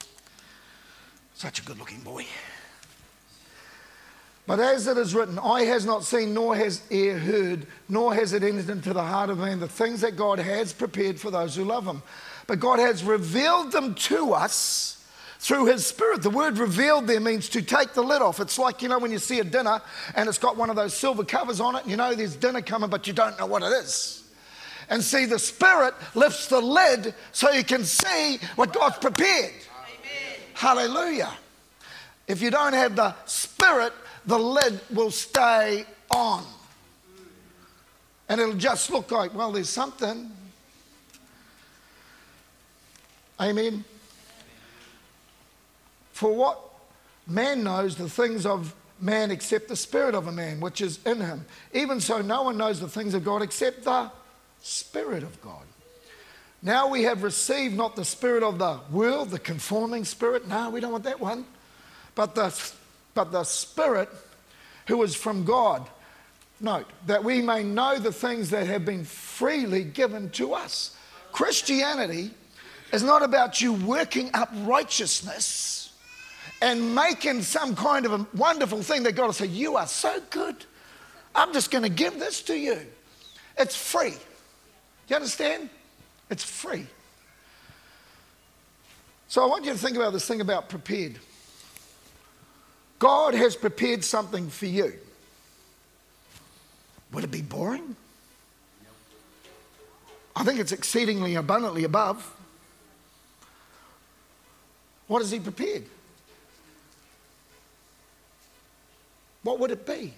Such 1.34 1.60
a 1.60 1.64
good 1.64 1.78
looking 1.78 2.00
boy. 2.00 2.26
But 4.48 4.58
as 4.58 4.88
it 4.88 4.98
is 4.98 5.14
written, 5.14 5.38
eye 5.38 5.62
has 5.62 5.86
not 5.86 6.02
seen, 6.02 6.34
nor 6.34 6.56
has 6.56 6.82
ear 6.90 7.16
heard, 7.16 7.68
nor 7.88 8.12
has 8.12 8.32
it 8.32 8.42
entered 8.42 8.68
into 8.68 8.92
the 8.92 9.04
heart 9.04 9.30
of 9.30 9.38
man 9.38 9.60
the 9.60 9.68
things 9.68 10.00
that 10.00 10.16
God 10.16 10.40
has 10.40 10.72
prepared 10.72 11.20
for 11.20 11.30
those 11.30 11.54
who 11.54 11.62
love 11.62 11.86
him. 11.86 12.02
But 12.48 12.58
God 12.58 12.80
has 12.80 13.04
revealed 13.04 13.70
them 13.70 13.94
to 13.94 14.32
us 14.32 14.99
through 15.40 15.64
his 15.66 15.86
spirit. 15.86 16.20
The 16.22 16.30
word 16.30 16.58
revealed 16.58 17.06
there 17.06 17.18
means 17.18 17.48
to 17.48 17.62
take 17.62 17.94
the 17.94 18.02
lid 18.02 18.20
off. 18.20 18.40
It's 18.40 18.58
like, 18.58 18.82
you 18.82 18.88
know, 18.90 18.98
when 18.98 19.10
you 19.10 19.18
see 19.18 19.40
a 19.40 19.44
dinner 19.44 19.80
and 20.14 20.28
it's 20.28 20.36
got 20.36 20.56
one 20.56 20.68
of 20.68 20.76
those 20.76 20.92
silver 20.92 21.24
covers 21.24 21.60
on 21.60 21.76
it, 21.76 21.82
and 21.82 21.90
you 21.90 21.96
know 21.96 22.14
there's 22.14 22.36
dinner 22.36 22.60
coming, 22.60 22.90
but 22.90 23.06
you 23.06 23.14
don't 23.14 23.38
know 23.38 23.46
what 23.46 23.62
it 23.62 23.72
is. 23.72 24.22
And 24.90 25.02
see, 25.02 25.24
the 25.24 25.38
Spirit 25.38 25.94
lifts 26.14 26.48
the 26.48 26.60
lid 26.60 27.14
so 27.32 27.50
you 27.50 27.64
can 27.64 27.84
see 27.84 28.38
what 28.56 28.74
God's 28.74 28.98
prepared. 28.98 29.54
Amen. 29.54 30.40
Hallelujah. 30.52 31.32
If 32.28 32.42
you 32.42 32.50
don't 32.50 32.74
have 32.74 32.94
the 32.94 33.14
Spirit, 33.24 33.94
the 34.26 34.38
lid 34.38 34.78
will 34.92 35.10
stay 35.10 35.86
on. 36.10 36.44
And 38.28 38.40
it'll 38.40 38.54
just 38.54 38.90
look 38.90 39.10
like, 39.10 39.34
well, 39.34 39.52
there's 39.52 39.70
something. 39.70 40.30
Amen. 43.40 43.84
For 46.20 46.34
what 46.34 46.60
man 47.26 47.64
knows 47.64 47.96
the 47.96 48.10
things 48.10 48.44
of 48.44 48.74
man 49.00 49.30
except 49.30 49.68
the 49.68 49.74
spirit 49.74 50.14
of 50.14 50.26
a 50.26 50.32
man 50.32 50.60
which 50.60 50.82
is 50.82 50.98
in 51.06 51.18
him. 51.18 51.46
Even 51.72 51.98
so, 51.98 52.20
no 52.20 52.42
one 52.42 52.58
knows 52.58 52.78
the 52.78 52.90
things 52.90 53.14
of 53.14 53.24
God 53.24 53.40
except 53.40 53.84
the 53.84 54.10
Spirit 54.60 55.22
of 55.22 55.40
God. 55.40 55.62
Now 56.60 56.88
we 56.88 57.04
have 57.04 57.22
received 57.22 57.74
not 57.74 57.96
the 57.96 58.04
spirit 58.04 58.42
of 58.42 58.58
the 58.58 58.80
world, 58.90 59.30
the 59.30 59.38
conforming 59.38 60.04
spirit. 60.04 60.46
No, 60.46 60.68
we 60.68 60.80
don't 60.80 60.92
want 60.92 61.04
that 61.04 61.20
one. 61.20 61.46
But 62.14 62.34
the, 62.34 62.54
but 63.14 63.32
the 63.32 63.44
spirit 63.44 64.10
who 64.88 65.02
is 65.02 65.14
from 65.14 65.46
God. 65.46 65.88
Note, 66.60 66.90
that 67.06 67.24
we 67.24 67.40
may 67.40 67.62
know 67.62 67.98
the 67.98 68.12
things 68.12 68.50
that 68.50 68.66
have 68.66 68.84
been 68.84 69.06
freely 69.06 69.84
given 69.84 70.28
to 70.32 70.52
us. 70.52 70.94
Christianity 71.32 72.32
is 72.92 73.02
not 73.02 73.22
about 73.22 73.62
you 73.62 73.72
working 73.72 74.28
up 74.34 74.50
righteousness 74.64 75.79
and 76.60 76.94
making 76.94 77.42
some 77.42 77.74
kind 77.74 78.06
of 78.06 78.12
a 78.12 78.26
wonderful 78.34 78.82
thing 78.82 79.02
that 79.04 79.12
God 79.12 79.26
will 79.26 79.32
say, 79.32 79.46
You 79.46 79.76
are 79.76 79.86
so 79.86 80.20
good. 80.30 80.56
I'm 81.34 81.52
just 81.52 81.70
going 81.70 81.84
to 81.84 81.90
give 81.90 82.18
this 82.18 82.42
to 82.42 82.58
you. 82.58 82.78
It's 83.58 83.76
free. 83.76 84.14
You 85.08 85.16
understand? 85.16 85.70
It's 86.28 86.44
free. 86.44 86.86
So 89.28 89.42
I 89.44 89.46
want 89.46 89.64
you 89.64 89.72
to 89.72 89.78
think 89.78 89.96
about 89.96 90.12
this 90.12 90.26
thing 90.26 90.40
about 90.40 90.68
prepared. 90.68 91.18
God 92.98 93.34
has 93.34 93.56
prepared 93.56 94.04
something 94.04 94.48
for 94.50 94.66
you. 94.66 94.92
Would 97.12 97.24
it 97.24 97.30
be 97.30 97.42
boring? 97.42 97.96
I 100.34 100.44
think 100.44 100.60
it's 100.60 100.72
exceedingly 100.72 101.34
abundantly 101.34 101.84
above. 101.84 102.34
What 105.06 105.22
has 105.22 105.30
he 105.30 105.40
prepared? 105.40 105.84
What 109.42 109.58
would 109.58 109.70
it 109.70 109.86
be? 109.86 110.14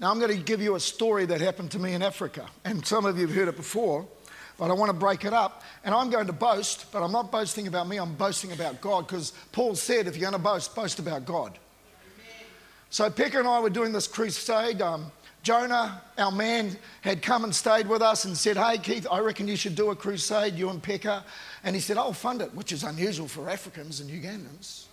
Now, 0.00 0.12
I'm 0.12 0.20
going 0.20 0.36
to 0.36 0.42
give 0.42 0.62
you 0.62 0.76
a 0.76 0.80
story 0.80 1.26
that 1.26 1.40
happened 1.40 1.72
to 1.72 1.78
me 1.78 1.92
in 1.92 2.02
Africa, 2.02 2.46
and 2.64 2.86
some 2.86 3.04
of 3.04 3.18
you 3.18 3.26
have 3.26 3.34
heard 3.34 3.48
it 3.48 3.56
before, 3.56 4.06
but 4.56 4.70
I 4.70 4.74
want 4.74 4.90
to 4.90 4.96
break 4.96 5.24
it 5.24 5.32
up. 5.32 5.62
And 5.84 5.92
I'm 5.92 6.08
going 6.08 6.28
to 6.28 6.32
boast, 6.32 6.86
but 6.92 7.02
I'm 7.02 7.10
not 7.10 7.32
boasting 7.32 7.66
about 7.66 7.88
me, 7.88 7.96
I'm 7.96 8.14
boasting 8.14 8.52
about 8.52 8.80
God, 8.80 9.08
because 9.08 9.32
Paul 9.50 9.74
said, 9.74 10.06
if 10.06 10.16
you're 10.16 10.30
going 10.30 10.40
to 10.40 10.48
boast, 10.48 10.74
boast 10.76 11.00
about 11.00 11.24
God. 11.24 11.58
Amen. 12.16 12.46
So, 12.90 13.10
Pekka 13.10 13.40
and 13.40 13.48
I 13.48 13.58
were 13.58 13.70
doing 13.70 13.92
this 13.92 14.06
crusade. 14.06 14.80
Um, 14.80 15.10
Jonah, 15.42 16.02
our 16.16 16.30
man, 16.30 16.76
had 17.00 17.20
come 17.20 17.42
and 17.42 17.54
stayed 17.54 17.88
with 17.88 18.02
us 18.02 18.24
and 18.24 18.36
said, 18.36 18.56
Hey, 18.56 18.78
Keith, 18.78 19.06
I 19.10 19.18
reckon 19.20 19.48
you 19.48 19.56
should 19.56 19.74
do 19.74 19.90
a 19.90 19.96
crusade, 19.96 20.54
you 20.54 20.68
and 20.70 20.82
Pekka. 20.82 21.22
And 21.64 21.74
he 21.74 21.80
said, 21.80 21.96
I'll 21.96 22.12
fund 22.12 22.42
it, 22.42 22.54
which 22.54 22.70
is 22.70 22.84
unusual 22.84 23.28
for 23.28 23.48
Africans 23.48 24.00
and 24.00 24.10
Ugandans. 24.10 24.87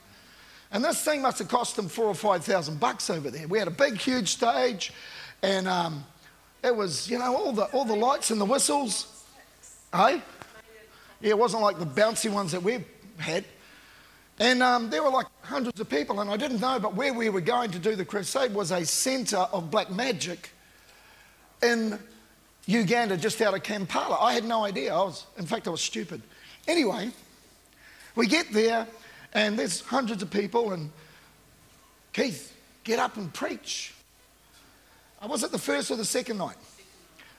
And 0.72 0.84
this 0.84 1.04
thing 1.04 1.22
must 1.22 1.40
have 1.40 1.48
cost 1.48 1.76
them 1.76 1.88
four 1.88 2.06
or 2.06 2.16
five 2.16 2.44
thousand 2.44 2.80
bucks 2.80 3.10
over 3.10 3.30
there. 3.30 3.48
We 3.48 3.60
had 3.60 3.68
a 3.68 3.72
big, 3.72 3.98
huge 3.98 4.30
stage, 4.30 4.92
and 5.42 5.68
um, 5.68 6.04
it 6.64 6.76
was, 6.76 7.10
you 7.10 7.20
know, 7.20 7.36
all 7.36 7.54
the, 7.54 7.66
all 7.66 7.86
the 7.86 7.96
lights 7.96 8.32
and 8.32 8.42
the 8.42 8.46
whistles. 8.46 9.24
Hey? 9.94 10.22
Yeah, 11.22 11.30
it 11.30 11.38
wasn't 11.38 11.64
like 11.64 11.80
the 11.80 11.86
bouncy 11.86 12.32
ones 12.32 12.52
that 12.52 12.62
we 12.62 12.84
had. 13.18 13.46
And 14.38 14.62
um, 14.62 14.90
there 14.90 15.02
were 15.02 15.12
like 15.12 15.28
hundreds 15.44 15.80
of 15.80 15.88
people, 15.90 16.20
and 16.20 16.30
I 16.30 16.36
didn't 16.36 16.60
know, 16.60 16.78
but 16.78 16.96
where 16.96 17.14
we 17.14 17.30
were 17.30 17.40
going 17.42 17.72
to 17.72 17.80
do 17.80 17.96
the 17.96 18.04
crusade 18.04 18.54
was 18.54 18.72
a 18.72 18.86
centre 18.86 19.38
of 19.38 19.72
black 19.72 19.90
magic 19.90 20.50
in 21.64 21.98
Uganda, 22.66 23.16
just 23.16 23.42
out 23.42 23.54
of 23.54 23.64
Kampala. 23.64 24.18
I 24.20 24.34
had 24.34 24.44
no 24.44 24.66
idea. 24.66 24.94
I 24.94 25.04
was, 25.04 25.26
in 25.38 25.46
fact, 25.46 25.68
I 25.68 25.72
was 25.72 25.82
stupid. 25.82 26.22
Anyway, 26.68 27.12
we 28.16 28.28
get 28.28 28.52
there, 28.52 28.88
and 29.36 29.60
there's 29.60 29.82
hundreds 29.82 30.24
of 30.24 30.32
people, 30.32 30.72
and 30.72 30.90
Keith, 32.14 32.56
get 32.86 32.98
up 32.98 33.18
and 33.18 33.32
preach. 33.32 33.94
I 35.22 35.28
was 35.28 35.44
it 35.44 35.52
the 35.52 35.60
first 35.60 35.92
or 35.92 35.98
the 35.98 36.06
second 36.06 36.38
night? 36.38 36.56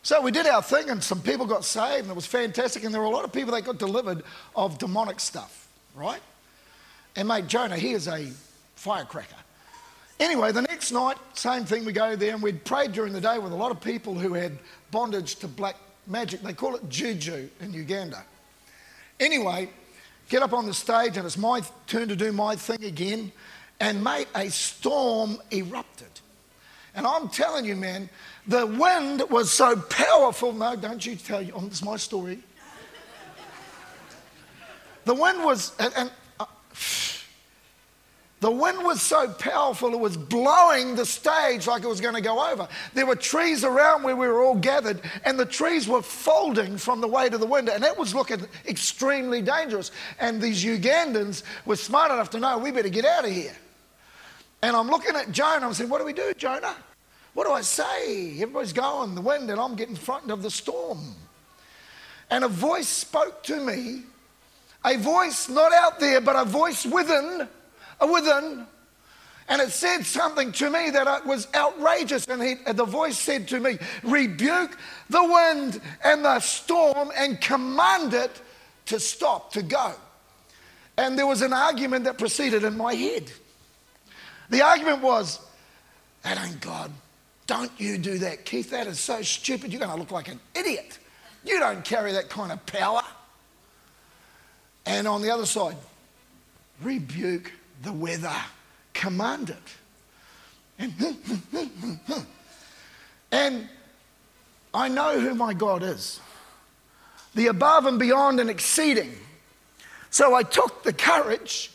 So 0.03 0.21
we 0.21 0.31
did 0.31 0.47
our 0.47 0.63
thing, 0.63 0.91
and 0.91 1.03
some 1.03 1.21
people 1.21 1.47
got 1.47 1.65
saved, 1.65 2.03
and 2.03 2.11
it 2.11 2.15
was 2.15 2.27
fantastic. 2.27 2.85
And 2.85 2.95
there 2.95 3.01
were 3.01 3.09
a 3.09 3.11
lot 3.11 3.25
of 3.25 3.33
people 3.33 3.53
that 3.55 3.65
got 3.65 3.79
delivered 3.79 4.23
of 4.55 4.79
demonic 4.79 5.19
stuff, 5.19 5.69
right? 5.97 6.21
And 7.17 7.27
mate, 7.27 7.49
Jonah, 7.49 7.77
he 7.77 7.93
is 7.93 8.07
a 8.07 8.31
firecracker. 8.77 9.35
Anyway, 10.21 10.53
the 10.53 10.63
next 10.63 10.93
night, 10.93 11.17
same 11.33 11.65
thing. 11.65 11.85
We 11.85 11.93
go 11.93 12.15
there, 12.15 12.35
and 12.35 12.43
we'd 12.43 12.65
prayed 12.65 12.93
during 12.93 13.15
the 13.15 13.21
day 13.21 13.39
with 13.39 13.53
a 13.53 13.57
lot 13.57 13.71
of 13.71 13.81
people 13.81 14.15
who 14.15 14.35
had 14.35 14.53
bondage 14.91 15.37
to 15.37 15.49
black 15.49 15.77
magic. 16.07 16.43
They 16.43 16.53
call 16.53 16.77
it 16.77 16.89
juju 16.91 17.49
in 17.61 17.73
Uganda. 17.73 18.23
Anyway, 19.19 19.71
get 20.29 20.43
up 20.43 20.53
on 20.53 20.67
the 20.67 20.75
stage, 20.75 21.17
and 21.17 21.27
it's 21.27 21.39
my 21.39 21.63
turn 21.87 22.09
to 22.09 22.17
do 22.17 22.33
my 22.33 22.57
thing 22.57 22.85
again. 22.85 23.33
And 23.81 24.03
mate, 24.03 24.29
a 24.35 24.49
storm 24.49 25.39
erupted. 25.53 26.09
And 26.95 27.07
I'm 27.07 27.29
telling 27.29 27.67
you, 27.67 27.77
man, 27.77 28.09
the 28.47 28.67
wind 28.67 29.23
was 29.29 29.53
so 29.53 29.77
powerful. 29.77 30.53
No, 30.53 30.77
don't 30.77 31.05
you 31.05 31.15
tell 31.15 31.43
you. 31.43 31.53
Oh, 31.55 31.67
is 31.67 31.85
my 31.85 31.97
story. 31.97 32.39
The 35.05 35.15
wind 35.15 35.45
was, 35.45 35.73
and, 35.79 35.93
and 35.97 36.11
the 38.41 38.51
wind 38.51 38.85
was 38.85 39.01
so 39.01 39.29
powerful, 39.29 39.95
it 39.95 39.99
was 39.99 40.17
blowing 40.17 40.95
the 40.95 41.07
stage 41.07 41.67
like 41.67 41.83
it 41.83 41.89
was 41.89 42.03
going 42.03 42.15
to 42.15 42.21
go 42.21 42.51
over. 42.53 42.69
There 42.93 43.07
were 43.07 43.17
trees 43.17 43.65
around 43.65 44.03
where 44.03 44.15
we 44.15 44.29
were 44.29 44.43
all 44.43 44.57
gathered, 44.57 45.01
and 45.25 45.39
the 45.39 45.47
trees 45.47 45.89
were 45.89 46.03
folding 46.03 46.77
from 46.77 47.01
the 47.01 47.09
weight 47.09 47.33
of 47.33 47.41
the 47.41 47.47
wind, 47.47 47.71
and 47.71 47.83
it 47.83 47.97
was 47.97 48.15
looking 48.15 48.47
extremely 48.67 49.41
dangerous. 49.41 49.91
And 50.21 50.41
these 50.41 50.63
Ugandans 50.63 51.45
were 51.65 51.77
smart 51.77 52.11
enough 52.11 52.29
to 52.31 52.39
know 52.39 52.59
we 52.59 52.73
better 52.73 52.91
get 52.91 53.07
out 53.07 53.25
of 53.25 53.31
here. 53.31 53.57
And 54.61 54.77
I'm 54.77 54.89
looking 54.89 55.17
at 55.17 55.33
Jonah, 55.33 55.67
I'm 55.67 55.73
saying, 55.73 55.89
What 55.89 55.99
do 55.99 56.05
we 56.05 56.13
do, 56.13 56.35
Jonah? 56.37 56.77
What 57.33 57.47
do 57.47 57.53
I 57.53 57.63
say? 57.63 58.33
Everybody's 58.33 58.73
going, 58.73 59.15
the 59.15 59.21
wind, 59.21 59.51
and 59.51 59.61
I'm 59.61 59.77
getting 59.77 59.97
frightened 59.97 60.31
of 60.31 60.43
the 60.43 60.51
storm. 60.51 60.99
And 62.31 62.45
a 62.45 62.49
voice 62.49 62.89
spoke 62.89 63.43
to 63.45 63.61
me, 63.61 64.03
a 64.85 64.97
voice 64.97 65.49
not 65.49 65.73
out 65.73 66.01
there, 66.01 66.21
but 66.21 66.37
a 66.37 66.45
voice 66.45 66.85
within 66.85 67.49
Uh, 68.01 68.09
within. 68.13 68.67
And 69.49 69.63
it 69.63 69.71
said 69.71 70.03
something 70.05 70.51
to 70.53 70.71
me 70.71 70.91
that 70.91 71.07
uh, 71.07 71.21
was 71.25 71.47
outrageous. 71.55 72.27
And 72.27 72.43
he, 72.43 72.55
the 72.73 72.85
voice 72.85 73.19
said 73.19 73.47
to 73.49 73.61
me, 73.61 73.79
Rebuke 74.03 74.77
the 75.09 75.23
wind 75.23 75.81
and 76.03 76.25
the 76.25 76.41
storm 76.41 77.13
and 77.17 77.41
command 77.41 78.13
it 78.13 78.43
to 78.87 78.99
stop, 78.99 79.53
to 79.53 79.63
go. 79.63 79.95
And 80.97 81.19
there 81.19 81.27
was 81.27 81.43
an 81.43 81.53
argument 81.53 82.05
that 82.05 82.19
proceeded 82.19 82.65
in 82.65 82.77
my 82.77 82.95
head. 82.95 83.31
The 84.51 84.63
argument 84.63 85.03
was, 85.03 85.41
That 86.23 86.45
ain't 86.45 86.61
God. 86.61 86.91
Don't 87.47 87.71
you 87.79 87.99
do 87.99 88.19
that, 88.19 88.45
Keith. 88.45 88.71
That 88.71 88.89
is 88.89 88.99
so 88.99 89.23
stupid. 89.23 89.73
You're 89.73 89.81
going 89.81 89.93
to 89.93 89.99
look 89.99 90.11
like 90.11 90.29
an 90.29 90.41
idiot. 90.55 90.99
You 91.45 91.61
don't 91.61 91.85
carry 91.85 92.13
that 92.13 92.29
kind 92.29 92.51
of 92.51 92.65
power. 92.67 93.03
And 94.85 95.07
on 95.07 95.23
the 95.23 95.31
other 95.31 95.47
side, 95.47 95.77
rebuke 96.83 97.53
the 97.83 97.93
weather, 97.93 98.35
commanded. 98.93 99.57
And, 100.79 100.93
hmm, 100.93 101.13
hmm, 101.13 101.93
hmm, 101.93 102.21
and 103.33 103.69
I 104.75 104.89
know 104.89 105.19
who 105.19 105.35
my 105.35 105.55
God 105.55 105.83
is 105.83 106.21
the 107.37 107.49
above 107.49 107.85
and 107.85 107.99
beyond 107.99 108.41
and 108.41 108.51
exceeding. 108.51 109.13
So 110.11 110.35
I 110.35 110.43
took 110.43 110.83
the 110.83 110.93
courage 110.93 111.71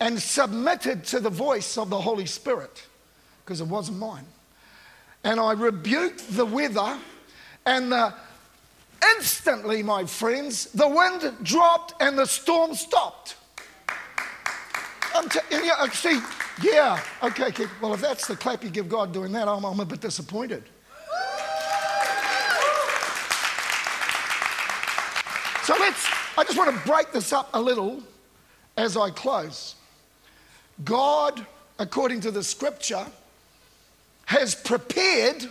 and 0.00 0.20
submitted 0.22 1.04
to 1.06 1.20
the 1.20 1.30
voice 1.30 1.76
of 1.76 1.90
the 1.90 2.00
Holy 2.00 2.26
Spirit 2.26 2.86
because 3.44 3.60
it 3.60 3.66
wasn't 3.66 3.98
mine. 3.98 4.24
And 5.24 5.38
I 5.38 5.52
rebuked 5.52 6.36
the 6.36 6.46
weather, 6.46 6.96
and 7.66 7.92
the, 7.92 8.14
instantly, 9.16 9.82
my 9.82 10.04
friends, 10.04 10.66
the 10.66 10.88
wind 10.88 11.32
dropped 11.42 12.00
and 12.00 12.16
the 12.16 12.26
storm 12.26 12.74
stopped. 12.74 13.36
I'm 15.14 15.28
t- 15.28 15.40
yeah, 15.50 15.88
see, 15.90 16.20
yeah, 16.62 17.00
okay, 17.22 17.46
okay. 17.46 17.66
Well, 17.80 17.94
if 17.94 18.00
that's 18.00 18.26
the 18.26 18.36
clap 18.36 18.64
you 18.64 18.70
give 18.70 18.88
God 18.88 19.12
doing 19.12 19.32
that, 19.32 19.48
I'm, 19.48 19.64
I'm 19.64 19.80
a 19.80 19.84
bit 19.84 20.00
disappointed. 20.00 20.64
So 25.64 25.74
let's, 25.78 26.06
I 26.36 26.44
just 26.44 26.56
want 26.58 26.74
to 26.74 26.86
break 26.86 27.12
this 27.12 27.32
up 27.32 27.50
a 27.52 27.60
little 27.60 28.02
as 28.76 28.96
I 28.96 29.10
close. 29.10 29.76
God, 30.84 31.46
according 31.78 32.20
to 32.22 32.30
the 32.30 32.42
scripture, 32.42 33.06
has 34.24 34.54
prepared 34.54 35.48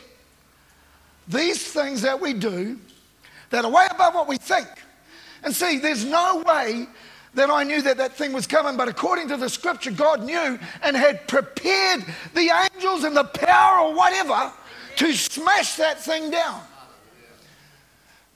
these 1.28 1.66
things 1.72 2.02
that 2.02 2.20
we 2.20 2.34
do 2.34 2.80
that 3.52 3.64
are 3.64 3.72
way 3.72 3.88
above 3.90 4.16
what 4.16 4.28
we 4.28 4.38
think. 4.38 4.68
And 5.44 5.56
see, 5.56 5.78
there's 5.78 6.04
no 6.04 6.44
way 6.46 6.88
then 7.34 7.50
I 7.50 7.64
knew 7.64 7.82
that 7.82 7.98
that 7.98 8.14
thing 8.14 8.34
was 8.34 8.46
coming. 8.46 8.76
But 8.76 8.90
according 8.90 9.30
to 9.30 9.38
the 9.38 9.50
scripture, 9.50 9.92
God 9.92 10.24
knew 10.24 10.60
and 10.84 10.96
had 10.96 11.28
prepared 11.28 12.04
the 12.34 12.50
angels 12.74 13.04
and 13.04 13.16
the 13.16 13.24
power 13.24 13.88
or 13.88 13.94
whatever 13.94 14.52
to 14.98 15.14
smash 15.14 15.76
that 15.76 16.00
thing 16.00 16.30
down. 16.30 16.62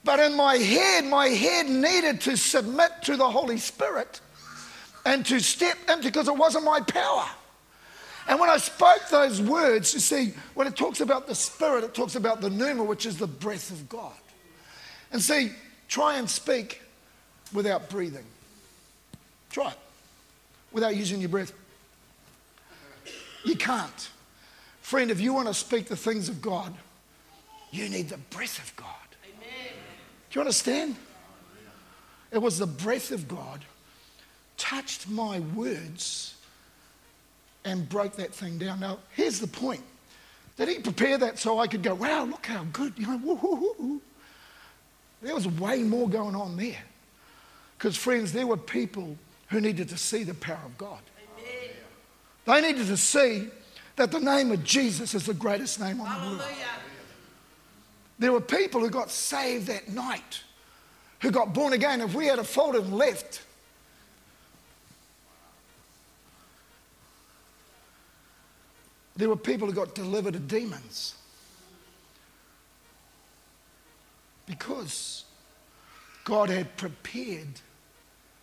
But 0.02 0.20
in 0.20 0.36
my 0.36 0.56
head, 0.56 1.04
my 1.04 1.28
head 1.28 1.68
needed 1.68 2.20
to 2.22 2.36
submit 2.36 2.90
to 3.02 3.16
the 3.16 3.28
Holy 3.28 3.58
Spirit 3.58 4.20
and 5.04 5.26
to 5.26 5.40
step 5.40 5.76
into 5.90 6.04
because 6.04 6.28
it 6.28 6.36
wasn't 6.36 6.64
my 6.64 6.80
power. 6.80 7.26
And 8.28 8.40
when 8.40 8.48
I 8.48 8.56
spoke 8.56 9.02
those 9.10 9.40
words, 9.42 9.94
you 9.94 10.00
see, 10.00 10.32
when 10.54 10.66
it 10.66 10.74
talks 10.74 11.00
about 11.00 11.26
the 11.26 11.34
Spirit, 11.34 11.84
it 11.84 11.94
talks 11.94 12.16
about 12.16 12.40
the 12.40 12.50
pneuma, 12.50 12.82
which 12.82 13.06
is 13.06 13.18
the 13.18 13.26
breath 13.26 13.70
of 13.70 13.88
God. 13.88 14.14
And 15.12 15.20
see, 15.20 15.52
try 15.88 16.18
and 16.18 16.28
speak 16.28 16.82
without 17.52 17.88
breathing. 17.88 18.24
Try 19.56 19.70
it 19.70 19.78
without 20.70 20.94
using 20.94 21.18
your 21.18 21.30
breath. 21.30 21.50
You 23.42 23.56
can't. 23.56 24.10
Friend, 24.82 25.10
if 25.10 25.18
you 25.18 25.32
want 25.32 25.48
to 25.48 25.54
speak 25.54 25.86
the 25.86 25.96
things 25.96 26.28
of 26.28 26.42
God, 26.42 26.74
you 27.70 27.88
need 27.88 28.10
the 28.10 28.18
breath 28.18 28.58
of 28.58 28.76
God. 28.76 28.86
Amen. 29.24 29.72
Do 30.28 30.38
you 30.38 30.40
understand? 30.42 30.96
It 32.30 32.36
was 32.36 32.58
the 32.58 32.66
breath 32.66 33.10
of 33.12 33.28
God 33.28 33.64
touched 34.58 35.08
my 35.08 35.40
words 35.40 36.34
and 37.64 37.88
broke 37.88 38.16
that 38.16 38.34
thing 38.34 38.58
down. 38.58 38.80
Now, 38.80 38.98
here's 39.14 39.40
the 39.40 39.46
point. 39.46 39.82
Did 40.58 40.68
he 40.68 40.80
prepare 40.80 41.16
that 41.16 41.38
so 41.38 41.60
I 41.60 41.66
could 41.66 41.82
go, 41.82 41.94
wow, 41.94 42.24
look 42.24 42.44
how 42.44 42.64
good, 42.74 42.92
you 42.98 43.06
know, 43.06 43.16
woo-hoo-hoo. 43.24 44.02
There 45.22 45.34
was 45.34 45.48
way 45.48 45.82
more 45.82 46.10
going 46.10 46.34
on 46.34 46.58
there. 46.58 46.82
Because, 47.78 47.96
friends, 47.96 48.34
there 48.34 48.46
were 48.46 48.58
people 48.58 49.16
who 49.48 49.60
needed 49.60 49.88
to 49.90 49.96
see 49.96 50.24
the 50.24 50.34
power 50.34 50.60
of 50.64 50.76
God. 50.76 51.00
Amen. 51.38 51.70
They 52.44 52.72
needed 52.72 52.86
to 52.88 52.96
see 52.96 53.48
that 53.96 54.10
the 54.10 54.20
name 54.20 54.52
of 54.52 54.62
Jesus 54.64 55.14
is 55.14 55.26
the 55.26 55.34
greatest 55.34 55.80
name 55.80 56.00
on 56.00 56.06
Hallelujah. 56.06 56.38
the 56.38 56.44
world. 56.44 56.52
There 58.18 58.32
were 58.32 58.40
people 58.40 58.80
who 58.80 58.90
got 58.90 59.10
saved 59.10 59.66
that 59.66 59.88
night, 59.88 60.42
who 61.20 61.30
got 61.30 61.52
born 61.52 61.72
again. 61.72 62.00
If 62.00 62.14
we 62.14 62.26
had 62.26 62.38
a 62.38 62.44
folded 62.44 62.84
and 62.84 62.94
left, 62.94 63.42
there 69.16 69.28
were 69.28 69.36
people 69.36 69.66
who 69.68 69.74
got 69.74 69.94
delivered 69.94 70.34
of 70.34 70.48
demons. 70.48 71.14
Because 74.46 75.24
God 76.24 76.48
had 76.48 76.76
prepared 76.76 77.60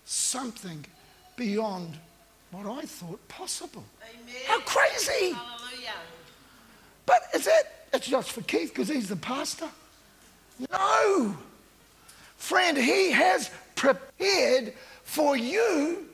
something 0.06 0.86
beyond 1.36 1.98
what 2.52 2.66
I 2.66 2.82
thought 2.82 3.28
possible. 3.28 3.84
Amen. 4.02 4.36
How 4.48 4.60
crazy! 4.62 5.34
Hallelujah. 5.34 5.94
But 7.06 7.24
is 7.34 7.48
it? 7.48 7.68
It's 7.94 8.08
just 8.08 8.32
for 8.32 8.42
Keith 8.42 8.70
because 8.70 8.88
he's 8.88 9.10
the 9.10 9.16
pastor. 9.16 9.70
No. 10.72 11.38
Friend, 12.38 12.78
he 12.78 13.12
has 13.12 13.50
prepared 13.76 14.74
for 15.04 15.38
you 15.38 16.08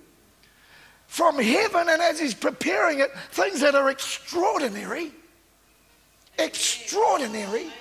from 1.08 1.39
heaven, 1.39 1.89
and 1.89 2.01
as 2.01 2.19
he's 2.19 2.36
preparing 2.36 2.99
it, 2.99 3.12
things 3.32 3.62
that 3.62 3.75
are 3.75 3.89
extraordinary. 3.89 5.12
Extraordinary. 6.38 7.62
Amen. 7.62 7.71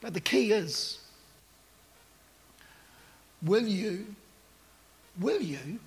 But 0.00 0.14
the 0.14 0.20
key 0.20 0.52
is 0.52 0.99
will 3.42 3.66
you, 3.66 4.06
will 5.20 5.40
you 5.40 5.78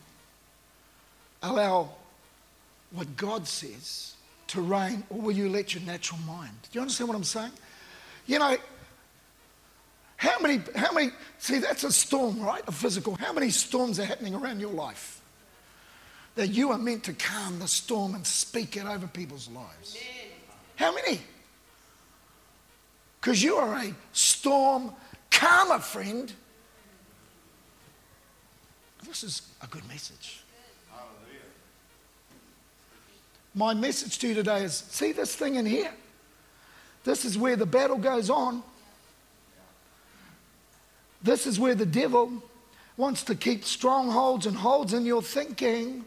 allow 1.42 1.90
what 2.92 3.16
God 3.18 3.48
says 3.48 4.16
to 4.48 4.62
reign, 4.62 5.04
or 5.10 5.20
will 5.20 5.32
you 5.32 5.50
let 5.50 5.74
your 5.74 5.84
natural 5.84 6.20
mind? 6.28 6.54
Do 6.64 6.70
you 6.74 6.82
understand 6.82 7.10
what 7.10 7.16
I'm 7.16 7.24
saying? 7.24 7.52
You 8.28 8.40
know, 8.40 8.56
how 10.18 10.40
many, 10.40 10.62
how 10.76 10.92
many, 10.94 11.12
see, 11.40 11.60
that's 11.60 11.84
a 11.84 11.92
storm, 11.92 12.40
right? 12.40 12.62
A 12.68 12.72
physical. 12.72 13.16
How 13.16 13.34
many 13.34 13.50
storms 13.50 14.00
are 14.00 14.06
happening 14.06 14.36
around 14.36 14.60
your 14.60 14.72
life? 14.72 15.22
That 16.36 16.50
you 16.50 16.72
are 16.72 16.78
meant 16.78 17.04
to 17.06 17.14
calm 17.14 17.60
the 17.60 17.68
storm 17.68 18.16
and 18.16 18.26
speak 18.26 18.78
it 18.78 18.86
over 18.86 19.08
people's 19.08 19.50
lives. 19.50 19.98
How 20.76 20.94
many? 20.94 21.20
Because 23.20 23.44
you 23.44 23.56
are 23.56 23.76
a 23.80 23.94
storm 24.12 24.92
calmer, 25.30 25.80
friend. 25.80 26.32
This 29.08 29.24
is 29.24 29.42
a 29.62 29.68
good 29.68 29.88
message. 29.88 30.44
My 33.56 33.74
message 33.74 34.18
to 34.20 34.28
you 34.28 34.34
today 34.34 34.64
is 34.64 34.74
see 34.74 35.12
this 35.12 35.36
thing 35.36 35.56
in 35.56 35.66
here? 35.66 35.92
This 37.04 37.26
is 37.26 37.38
where 37.38 37.56
the 37.56 37.66
battle 37.66 37.98
goes 37.98 38.30
on. 38.30 38.64
This 41.22 41.46
is 41.46 41.60
where 41.60 41.76
the 41.76 41.86
devil 41.86 42.32
wants 42.98 43.24
to 43.24 43.36
keep 43.36 43.64
strongholds 43.66 44.46
and 44.46 44.56
holds 44.56 44.94
in 44.94 45.06
your 45.06 45.22
thinking. 45.22 46.06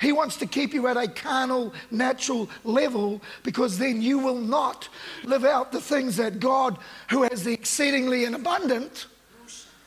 He 0.00 0.12
wants 0.12 0.36
to 0.36 0.46
keep 0.46 0.72
you 0.72 0.86
at 0.86 0.96
a 0.96 1.08
carnal, 1.08 1.74
natural 1.90 2.48
level 2.62 3.20
because 3.42 3.78
then 3.78 4.00
you 4.00 4.18
will 4.18 4.40
not 4.40 4.88
live 5.24 5.44
out 5.44 5.72
the 5.72 5.80
things 5.80 6.16
that 6.16 6.38
God, 6.38 6.78
who 7.10 7.24
has 7.24 7.42
the 7.42 7.52
exceedingly 7.52 8.24
and 8.24 8.36
abundant, 8.36 9.06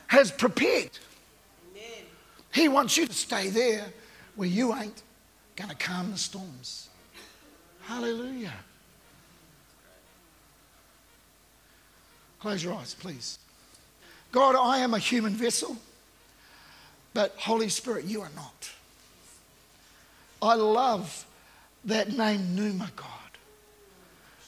has 0.08 0.30
prepared. 0.30 0.90
He 2.52 2.68
wants 2.68 2.96
you 2.96 3.06
to 3.06 3.12
stay 3.12 3.48
there 3.48 3.86
where 4.36 4.48
you 4.48 4.74
ain't 4.74 5.02
going 5.56 5.70
to 5.70 5.76
calm 5.76 6.12
the 6.12 6.18
storms. 6.18 6.88
Hallelujah. 7.82 8.52
Close 12.40 12.62
your 12.62 12.74
eyes, 12.74 12.94
please. 12.94 13.38
God, 14.32 14.56
I 14.56 14.78
am 14.78 14.94
a 14.94 14.98
human 14.98 15.32
vessel, 15.32 15.76
but 17.14 17.34
Holy 17.38 17.68
Spirit, 17.68 18.04
you 18.04 18.22
are 18.22 18.30
not. 18.34 18.70
I 20.40 20.54
love 20.54 21.24
that 21.84 22.16
name, 22.16 22.56
Pneuma, 22.56 22.90
God. 22.96 23.08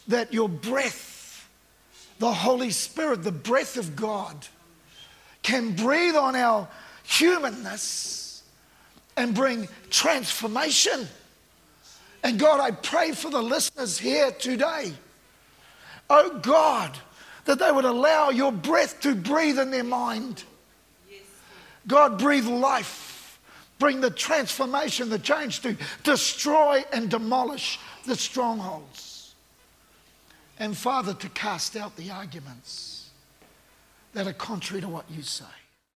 That 0.09 0.33
your 0.33 0.49
breath, 0.49 1.49
the 2.19 2.33
Holy 2.33 2.71
Spirit, 2.71 3.23
the 3.23 3.33
breath 3.33 3.77
of 3.77 3.95
God, 3.95 4.47
can 5.43 5.77
breathe 5.77 6.17
on 6.17 6.35
our 6.35 6.67
humanness 7.05 8.43
and 9.17 9.35
bring 9.35 9.69
transformation. 9.91 11.07
And 12.23 12.39
God, 12.39 12.61
I 12.61 12.73
pray 12.73 13.13
for 13.13 13.31
the 13.31 13.43
listeners 13.43 13.99
here 13.99 14.33
today. 14.33 14.93
Oh 16.11 16.39
God, 16.41 16.97
that 17.45 17.59
they 17.59 17.71
would 17.71 17.85
allow 17.85 18.31
your 18.31 18.51
breath 18.51 19.01
to 19.03 19.15
breathe 19.15 19.59
in 19.59 19.71
their 19.71 19.85
mind. 19.85 20.43
God, 21.87 22.19
breathe 22.19 22.47
life. 22.47 23.39
Bring 23.79 24.01
the 24.01 24.11
transformation, 24.11 25.11
the 25.11 25.19
change 25.19 25.61
to 25.61 25.77
destroy 26.05 26.85
and 26.93 27.11
demolish 27.11 27.79
the 28.07 28.17
strongholds. 28.17 29.35
And 30.59 30.77
Father, 30.77 31.13
to 31.15 31.29
cast 31.31 31.77
out 31.77 31.97
the 31.97 32.11
arguments 32.11 33.11
that 34.15 34.27
are 34.27 34.33
contrary 34.33 34.81
to 34.81 34.89
what 34.89 35.05
you 35.11 35.23
say. 35.23 35.45